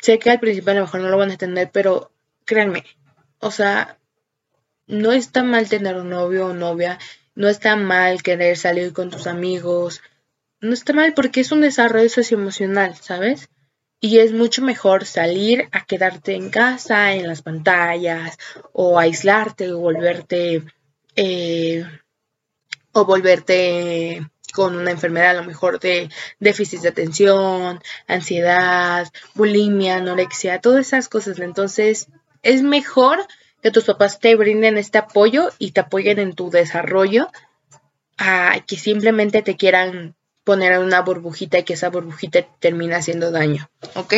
Sé 0.00 0.18
que 0.18 0.30
al 0.30 0.40
principio 0.40 0.72
a 0.72 0.74
lo 0.74 0.82
mejor 0.82 1.00
no 1.00 1.08
lo 1.08 1.16
van 1.16 1.30
a 1.30 1.32
entender, 1.32 1.70
pero 1.72 2.12
créanme, 2.44 2.84
o 3.40 3.50
sea, 3.50 3.98
no 4.86 5.12
está 5.12 5.42
mal 5.42 5.68
tener 5.68 5.96
un 5.96 6.10
novio 6.10 6.46
o 6.46 6.54
novia, 6.54 6.98
no 7.34 7.48
está 7.48 7.76
mal 7.76 8.22
querer 8.22 8.56
salir 8.56 8.92
con 8.92 9.10
tus 9.10 9.26
amigos, 9.26 10.00
no 10.60 10.72
está 10.72 10.92
mal 10.92 11.14
porque 11.14 11.40
es 11.40 11.52
un 11.52 11.60
desarrollo 11.60 12.08
socioemocional, 12.08 12.96
¿sabes? 12.96 13.48
Y 14.00 14.18
es 14.18 14.32
mucho 14.32 14.62
mejor 14.62 15.04
salir 15.04 15.68
a 15.72 15.84
quedarte 15.84 16.34
en 16.34 16.50
casa, 16.50 17.12
en 17.12 17.26
las 17.26 17.42
pantallas, 17.42 18.38
o 18.72 18.98
aislarte, 18.98 19.72
o 19.72 19.78
volverte, 19.78 20.64
eh, 21.16 21.84
o 22.92 23.04
volverte 23.04 24.26
con 24.52 24.76
una 24.76 24.90
enfermedad 24.90 25.30
a 25.30 25.40
lo 25.40 25.44
mejor 25.44 25.78
de 25.78 26.10
déficit 26.40 26.80
de 26.80 26.88
atención, 26.88 27.80
ansiedad, 28.06 29.08
bulimia, 29.34 29.96
anorexia, 29.96 30.60
todas 30.60 30.86
esas 30.86 31.08
cosas. 31.08 31.38
Entonces, 31.38 32.08
es 32.42 32.62
mejor 32.62 33.26
que 33.62 33.70
tus 33.70 33.84
papás 33.84 34.20
te 34.20 34.36
brinden 34.36 34.78
este 34.78 34.98
apoyo 34.98 35.50
y 35.58 35.72
te 35.72 35.80
apoyen 35.80 36.18
en 36.18 36.34
tu 36.34 36.50
desarrollo 36.50 37.30
a 38.16 38.56
que 38.66 38.76
simplemente 38.76 39.42
te 39.42 39.56
quieran 39.56 40.14
poner 40.44 40.72
en 40.72 40.82
una 40.82 41.02
burbujita 41.02 41.58
y 41.58 41.64
que 41.64 41.74
esa 41.74 41.90
burbujita 41.90 42.46
termine 42.58 42.94
haciendo 42.94 43.30
daño, 43.30 43.68
¿ok? 43.94 44.14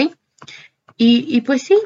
Y, 1.03 1.41
pues 1.41 1.63
sí, 1.63 1.79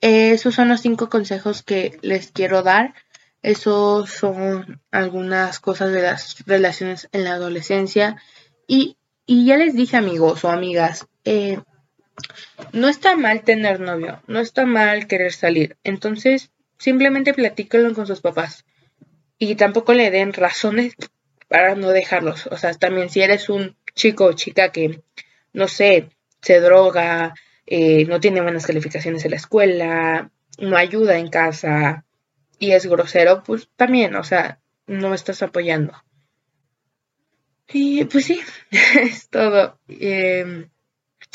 esos 0.00 0.56
son 0.56 0.68
los 0.68 0.80
cinco 0.80 1.08
consejos 1.08 1.62
que 1.62 1.96
les 2.02 2.32
quiero 2.32 2.62
dar. 2.62 2.92
Esos 3.40 4.10
son 4.10 4.80
algunas 4.90 5.60
cosas 5.60 5.92
de 5.92 6.02
las 6.02 6.44
relaciones 6.44 7.08
en 7.12 7.22
la 7.22 7.34
adolescencia. 7.34 8.20
Y, 8.66 8.96
ya 9.28 9.56
les 9.56 9.76
dije 9.76 9.96
amigos 9.96 10.44
o 10.44 10.50
amigas, 10.50 11.06
eh, 11.24 11.60
no 12.72 12.88
está 12.88 13.16
mal 13.16 13.42
tener 13.42 13.80
novio, 13.80 14.22
no 14.26 14.40
está 14.40 14.66
mal 14.66 15.06
querer 15.06 15.32
salir. 15.32 15.76
Entonces, 15.84 16.50
simplemente 16.78 17.34
platícalo 17.34 17.94
con 17.94 18.06
sus 18.06 18.20
papás. 18.20 18.64
Y 19.38 19.54
tampoco 19.54 19.94
le 19.94 20.10
den 20.10 20.32
razones 20.32 20.94
para 21.48 21.74
no 21.74 21.90
dejarlos. 21.90 22.46
O 22.48 22.56
sea, 22.56 22.74
también 22.74 23.08
si 23.08 23.22
eres 23.22 23.48
un 23.48 23.76
chico 23.94 24.26
o 24.26 24.32
chica 24.32 24.72
que, 24.72 25.02
no 25.52 25.68
sé, 25.68 26.10
se 26.42 26.60
droga, 26.60 27.34
eh, 27.66 28.04
no 28.06 28.20
tiene 28.20 28.40
buenas 28.40 28.66
calificaciones 28.66 29.24
en 29.24 29.32
la 29.32 29.36
escuela, 29.36 30.30
no 30.58 30.76
ayuda 30.76 31.18
en 31.18 31.28
casa 31.28 32.04
y 32.58 32.72
es 32.72 32.86
grosero, 32.86 33.42
pues 33.44 33.68
también, 33.76 34.16
o 34.16 34.24
sea, 34.24 34.60
no 34.86 35.14
estás 35.14 35.42
apoyando. 35.42 35.94
Y 37.70 38.04
pues 38.04 38.24
sí, 38.24 38.40
es 38.70 39.28
todo. 39.28 39.78
Em, 39.88 40.70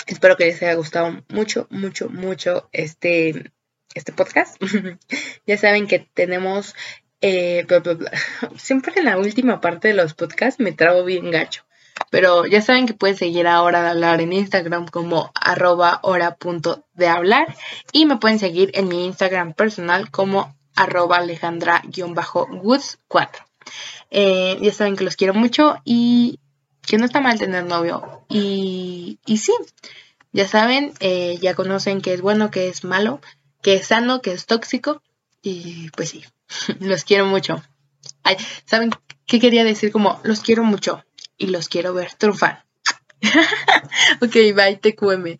Espero 0.07 0.35
que 0.35 0.45
les 0.45 0.61
haya 0.61 0.75
gustado 0.75 1.23
mucho, 1.29 1.67
mucho, 1.69 2.09
mucho 2.09 2.69
este, 2.71 3.51
este 3.93 4.13
podcast. 4.13 4.61
ya 5.47 5.57
saben 5.57 5.87
que 5.87 5.99
tenemos... 5.99 6.75
Eh, 7.21 7.65
siempre 8.57 8.93
en 8.97 9.05
la 9.05 9.17
última 9.17 9.61
parte 9.61 9.87
de 9.87 9.93
los 9.93 10.13
podcasts 10.13 10.59
me 10.59 10.73
trago 10.73 11.05
bien 11.05 11.31
gacho. 11.31 11.63
Pero 12.09 12.45
ya 12.45 12.61
saben 12.61 12.85
que 12.85 12.93
pueden 12.93 13.15
seguir 13.15 13.47
ahora 13.47 13.81
de 13.81 13.89
hablar 13.89 14.19
en 14.19 14.33
Instagram 14.33 14.87
como 14.87 15.31
arroba 15.35 15.99
hora 16.03 16.35
punto 16.35 16.85
de 16.93 17.07
hablar. 17.07 17.55
Y 17.91 18.05
me 18.05 18.17
pueden 18.17 18.39
seguir 18.39 18.71
en 18.73 18.89
mi 18.89 19.05
Instagram 19.05 19.53
personal 19.53 20.11
como 20.11 20.53
arroba 20.75 21.17
alejandra-woods4. 21.17 23.29
Eh, 24.09 24.57
ya 24.61 24.73
saben 24.73 24.95
que 24.95 25.03
los 25.03 25.15
quiero 25.15 25.33
mucho 25.33 25.77
y 25.85 26.39
que 26.85 26.97
no 26.97 27.05
está 27.05 27.21
mal 27.21 27.39
tener 27.39 27.65
novio. 27.65 28.25
Y, 28.29 29.19
y 29.25 29.37
sí, 29.37 29.53
ya 30.31 30.47
saben, 30.47 30.93
eh, 30.99 31.37
ya 31.41 31.55
conocen 31.55 32.01
que 32.01 32.13
es 32.13 32.21
bueno, 32.21 32.51
que 32.51 32.67
es 32.67 32.83
malo, 32.83 33.21
que 33.61 33.75
es 33.75 33.87
sano, 33.87 34.21
que 34.21 34.33
es 34.33 34.45
tóxico. 34.45 35.01
Y 35.41 35.89
pues 35.91 36.09
sí, 36.09 36.23
los 36.79 37.03
quiero 37.03 37.25
mucho. 37.25 37.63
Ay, 38.23 38.37
¿saben 38.65 38.91
qué 39.25 39.39
quería 39.39 39.63
decir? 39.63 39.91
Como 39.91 40.19
los 40.23 40.41
quiero 40.41 40.63
mucho 40.63 41.03
y 41.37 41.47
los 41.47 41.69
quiero 41.69 41.93
ver 41.93 42.13
triunfar. 42.13 42.65
ok, 44.21 44.33
bye, 44.55 44.79
TQM. 44.81 45.37